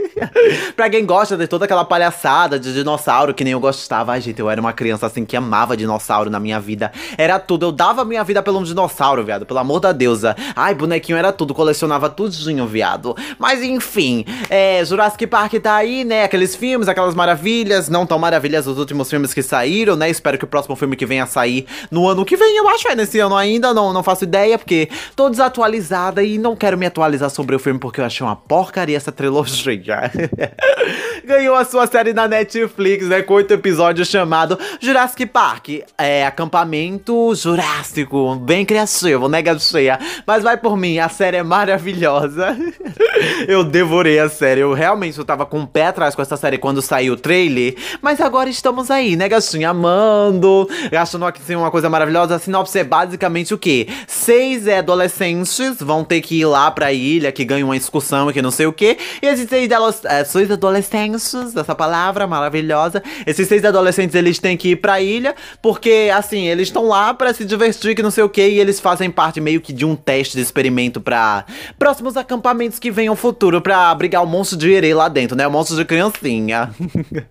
pra 0.76 0.88
quem 0.90 1.04
gosta 1.04 1.36
de 1.36 1.46
toda 1.46 1.64
aquela 1.64 1.84
palhaçada 1.84 2.58
de 2.58 2.72
dinossauro, 2.72 3.34
que 3.34 3.42
nem 3.42 3.52
eu 3.52 3.60
gostava. 3.60 4.12
Ai, 4.12 4.20
gente, 4.20 4.38
eu 4.38 4.48
era 4.48 4.60
uma 4.60 4.72
criança, 4.72 5.06
assim, 5.06 5.24
que 5.24 5.36
amava 5.36 5.76
dinossauro 5.76 6.30
na 6.30 6.38
minha 6.38 6.60
vida. 6.60 6.92
Era 7.18 7.38
tudo. 7.38 7.66
Eu 7.66 7.72
dava 7.72 8.04
minha 8.04 8.22
vida 8.22 8.42
pelo 8.42 8.60
um 8.60 8.62
dinossauro, 8.62 9.24
viado. 9.24 9.46
Pelo 9.46 9.58
amor 9.58 9.80
da 9.80 9.92
deusa. 9.92 10.36
Ai, 10.54 10.74
bonequinho 10.74 11.18
era 11.18 11.32
tudo. 11.32 11.54
Colecionava 11.54 12.08
tudinho, 12.08 12.66
viado. 12.66 13.16
Mas, 13.38 13.62
enfim. 13.62 14.24
É, 14.48 14.84
Jurassic 14.84 15.26
Park 15.26 15.54
tá 15.54 15.74
aí, 15.74 16.04
né? 16.04 16.24
Aqueles 16.24 16.54
filmes, 16.54 16.86
aquelas 16.88 17.14
maravilhas. 17.14 17.45
Não 17.88 18.04
tão 18.04 18.18
maravilhas 18.18 18.66
os 18.66 18.78
últimos 18.78 19.08
filmes 19.08 19.32
que 19.32 19.42
saíram, 19.42 19.94
né? 19.94 20.10
Espero 20.10 20.36
que 20.36 20.44
o 20.44 20.48
próximo 20.48 20.74
filme 20.74 20.96
que 20.96 21.06
venha 21.06 21.24
a 21.24 21.26
sair 21.26 21.66
no 21.90 22.08
ano 22.08 22.24
que 22.24 22.36
vem, 22.36 22.56
eu 22.56 22.68
acho, 22.68 22.88
é 22.88 22.96
nesse 22.96 23.18
ano 23.20 23.36
ainda, 23.36 23.72
não, 23.72 23.92
não 23.92 24.02
faço 24.02 24.24
ideia, 24.24 24.58
porque 24.58 24.88
tô 25.14 25.30
desatualizada 25.30 26.22
e 26.22 26.38
não 26.38 26.56
quero 26.56 26.76
me 26.76 26.86
atualizar 26.86 27.30
sobre 27.30 27.54
o 27.54 27.58
filme 27.58 27.78
porque 27.78 28.00
eu 28.00 28.04
achei 28.04 28.26
uma 28.26 28.36
porcaria 28.36 28.96
essa 28.96 29.12
trilogia. 29.12 30.10
Ganhou 31.24 31.54
a 31.54 31.64
sua 31.64 31.86
série 31.86 32.12
na 32.12 32.28
Netflix, 32.28 33.06
né? 33.06 33.22
Com 33.22 33.34
oito 33.34 33.52
episódios 33.52 34.08
chamado 34.08 34.58
Jurassic 34.80 35.26
Park. 35.26 35.68
É 35.96 36.26
acampamento 36.26 37.34
jurássico. 37.34 38.36
Bem 38.36 38.64
criativo, 38.64 39.28
né, 39.28 39.42
cheia? 39.58 39.98
Mas 40.26 40.42
vai 40.42 40.56
por 40.56 40.76
mim, 40.76 40.98
a 40.98 41.08
série 41.08 41.38
é 41.38 41.42
maravilhosa. 41.42 42.56
eu 43.48 43.64
devorei 43.64 44.18
a 44.18 44.28
série. 44.28 44.60
Eu 44.60 44.72
realmente 44.72 45.18
eu 45.18 45.24
tava 45.24 45.46
com 45.46 45.60
o 45.60 45.66
pé 45.66 45.86
atrás 45.86 46.14
com 46.14 46.22
essa 46.22 46.36
série 46.36 46.58
quando 46.58 46.82
saiu 46.82 47.14
o 47.14 47.16
trailer. 47.16 47.76
Mas 48.02 48.20
agora 48.20 48.50
estamos 48.50 48.90
aí, 48.90 49.16
né, 49.16 49.28
gatinha? 49.28 49.70
Amando. 49.70 50.68
Achando 50.92 51.30
que 51.32 51.40
tem 51.40 51.56
uma 51.56 51.70
coisa 51.70 51.88
maravilhosa. 51.88 52.36
A 52.36 52.38
sinopse 52.38 52.78
é 52.78 52.84
basicamente 52.84 53.54
o 53.54 53.58
quê? 53.58 53.88
Seis 54.06 54.68
adolescentes 54.68 55.76
vão 55.80 56.04
ter 56.04 56.20
que 56.20 56.40
ir 56.40 56.44
lá 56.44 56.70
pra 56.70 56.92
ilha, 56.92 57.32
que 57.32 57.44
ganham 57.44 57.68
uma 57.68 57.76
excursão 57.76 58.30
e 58.30 58.32
que 58.32 58.42
não 58.42 58.50
sei 58.50 58.66
o 58.66 58.72
quê. 58.72 58.98
E 59.22 59.26
esses 59.26 59.48
seis, 59.48 59.68
é, 60.04 60.24
seis 60.24 60.50
adolescentes, 60.50 61.05
essa 61.14 61.74
palavra 61.74 62.26
maravilhosa. 62.26 63.02
Esses 63.26 63.46
seis 63.48 63.64
adolescentes, 63.64 64.14
eles 64.14 64.38
têm 64.38 64.56
que 64.56 64.70
ir 64.70 64.76
pra 64.76 65.00
ilha, 65.00 65.34
porque, 65.62 66.10
assim, 66.14 66.46
eles 66.48 66.68
estão 66.68 66.86
lá 66.86 67.14
pra 67.14 67.32
se 67.32 67.44
divertir, 67.44 67.94
que 67.94 68.02
não 68.02 68.10
sei 68.10 68.24
o 68.24 68.28
quê. 68.28 68.48
E 68.48 68.60
eles 68.60 68.80
fazem 68.80 69.10
parte 69.10 69.40
meio 69.40 69.60
que 69.60 69.72
de 69.72 69.84
um 69.84 69.94
teste 69.94 70.36
de 70.36 70.42
experimento 70.42 71.00
pra 71.00 71.44
próximos 71.78 72.16
acampamentos 72.16 72.78
que 72.78 72.90
venham 72.90 73.14
futuro 73.16 73.60
pra 73.60 73.94
brigar 73.94 74.22
o 74.22 74.26
monstro 74.26 74.58
de 74.58 74.70
herê 74.70 74.94
lá 74.94 75.08
dentro, 75.08 75.36
né? 75.36 75.46
O 75.46 75.50
monstro 75.50 75.76
de 75.76 75.84
criancinha. 75.84 76.70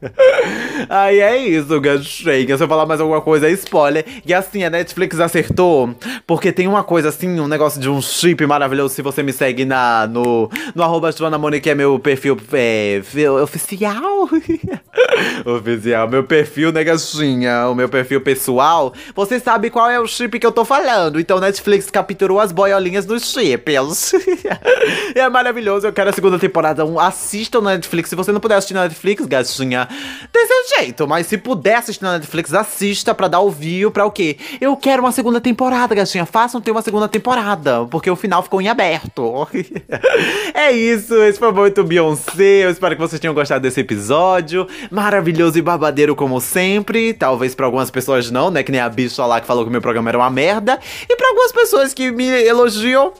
Aí 0.89 1.19
é 1.19 1.37
isso, 1.37 1.79
Gunshake. 1.79 2.57
Se 2.57 2.63
eu 2.63 2.67
falar 2.67 2.85
mais 2.85 3.01
alguma 3.01 3.21
coisa, 3.21 3.47
é 3.47 3.51
spoiler. 3.51 4.05
E 4.25 4.33
assim, 4.33 4.63
a 4.63 4.69
Netflix 4.69 5.19
acertou, 5.19 5.95
porque 6.25 6.51
tem 6.51 6.67
uma 6.67 6.83
coisa 6.83 7.09
assim, 7.09 7.39
um 7.39 7.47
negócio 7.47 7.79
de 7.79 7.89
um 7.89 8.01
chip 8.01 8.45
maravilhoso. 8.45 8.93
Se 8.93 9.01
você 9.01 9.23
me 9.23 9.33
segue 9.33 9.65
na, 9.65 10.07
no, 10.07 10.49
no 10.73 10.83
arroba 10.83 11.11
Joana 11.11 11.37
Moni, 11.37 11.59
que 11.59 11.69
é 11.69 11.75
meu 11.75 11.99
perfil 11.99 12.37
é, 12.53 13.01
oficial. 13.41 13.64
oficial, 15.45 16.07
meu 16.07 16.23
perfil, 16.23 16.71
né, 16.71 16.83
gatinha? 16.83 17.67
O 17.67 17.75
meu 17.75 17.89
perfil 17.89 18.21
pessoal. 18.21 18.93
Você 19.15 19.39
sabe 19.39 19.69
qual 19.69 19.89
é 19.89 19.99
o 19.99 20.07
chip 20.07 20.39
que 20.39 20.45
eu 20.45 20.51
tô 20.51 20.63
falando. 20.63 21.19
Então, 21.19 21.39
Netflix 21.39 21.89
capturou 21.89 22.39
as 22.39 22.51
boiolinhas 22.51 23.05
dos 23.05 23.31
chips. 23.31 24.13
é 25.15 25.29
maravilhoso. 25.29 25.87
Eu 25.87 25.93
quero 25.93 26.09
a 26.09 26.13
segunda 26.13 26.37
temporada. 26.37 26.83
Assistam 26.99 27.61
na 27.61 27.71
Netflix. 27.71 28.09
Se 28.09 28.15
você 28.15 28.31
não 28.31 28.39
puder 28.39 28.55
assistir 28.55 28.73
na 28.73 28.83
Netflix, 28.83 29.25
gatinha, 29.25 29.87
tem 30.35 30.47
seu 30.47 30.77
jeito. 30.77 31.07
Mas 31.07 31.27
se 31.27 31.37
puder 31.37 31.75
assistir 31.75 32.03
na 32.03 32.13
Netflix, 32.13 32.53
assista 32.53 33.15
pra 33.15 33.27
dar 33.27 33.39
o 33.39 33.49
view 33.49 33.89
pra 33.89 34.05
o 34.05 34.11
quê? 34.11 34.37
Eu 34.59 34.75
quero 34.75 35.01
uma 35.01 35.11
segunda 35.11 35.39
temporada, 35.39 35.95
gatinha. 35.95 36.25
Façam 36.25 36.59
ter 36.59 36.71
uma 36.71 36.81
segunda 36.81 37.07
temporada. 37.07 37.85
Porque 37.85 38.09
o 38.09 38.15
final 38.15 38.43
ficou 38.43 38.61
em 38.61 38.67
aberto. 38.67 39.47
é 40.53 40.71
isso. 40.71 41.15
Esse 41.23 41.39
foi 41.39 41.51
muito 41.53 41.83
Beyoncé. 41.83 42.65
Eu 42.65 42.69
espero 42.69 42.95
que 42.95 43.01
vocês 43.01 43.19
tenham 43.19 43.33
gostado 43.33 43.61
desse 43.61 43.79
episódio. 43.79 44.67
Maravilhoso 44.91 45.57
e 45.57 45.61
babadeiro 45.61 46.15
como 46.15 46.41
sempre. 46.41 47.13
Talvez 47.13 47.55
pra 47.55 47.65
algumas 47.65 47.89
pessoas 47.89 48.29
não, 48.29 48.51
né? 48.51 48.61
Que 48.61 48.71
nem 48.71 48.81
a 48.81 48.89
bicha 48.89 49.25
lá 49.25 49.39
que 49.39 49.47
falou 49.47 49.63
que 49.63 49.71
meu 49.71 49.81
programa 49.81 50.09
era 50.09 50.17
uma 50.17 50.29
merda. 50.29 50.79
E 51.09 51.15
pra 51.15 51.29
algumas 51.29 51.51
pessoas 51.53 51.93
que 51.93 52.11
me 52.11 52.27
elogiam. 52.27 53.13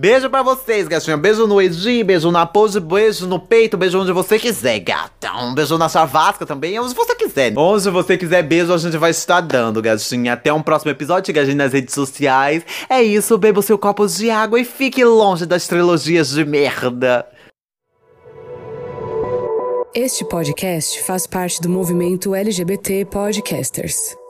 Beijo 0.00 0.30
pra 0.30 0.42
vocês, 0.42 0.88
gatinha. 0.88 1.14
Beijo 1.14 1.46
no 1.46 1.60
Edi, 1.60 2.02
beijo 2.02 2.30
na 2.30 2.46
pose, 2.46 2.80
beijo 2.80 3.26
no 3.26 3.38
peito, 3.38 3.76
beijo 3.76 4.00
onde 4.00 4.12
você 4.12 4.38
quiser, 4.38 4.78
gata. 4.78 5.30
Um 5.36 5.54
beijo 5.54 5.76
na 5.76 5.90
sua 5.90 6.06
vasca 6.06 6.46
também, 6.46 6.80
onde 6.80 6.94
você 6.94 7.14
quiser. 7.14 7.52
Onde 7.54 7.90
você 7.90 8.16
quiser 8.16 8.42
beijo, 8.42 8.72
a 8.72 8.78
gente 8.78 8.96
vai 8.96 9.10
estar 9.10 9.42
dando, 9.42 9.82
gatinha. 9.82 10.32
Até 10.32 10.50
um 10.50 10.62
próximo 10.62 10.90
episódio, 10.90 11.26
siga 11.26 11.42
a 11.42 11.44
gente 11.44 11.56
nas 11.56 11.74
redes 11.74 11.92
sociais. 11.92 12.64
É 12.88 13.02
isso, 13.02 13.36
beba 13.36 13.60
o 13.60 13.62
seu 13.62 13.76
copo 13.76 14.06
de 14.06 14.30
água 14.30 14.58
e 14.58 14.64
fique 14.64 15.04
longe 15.04 15.44
das 15.44 15.66
trilogias 15.66 16.30
de 16.30 16.46
merda. 16.46 17.26
Este 19.94 20.24
podcast 20.24 21.02
faz 21.02 21.26
parte 21.26 21.60
do 21.60 21.68
movimento 21.68 22.34
LGBT 22.34 23.04
Podcasters. 23.04 24.16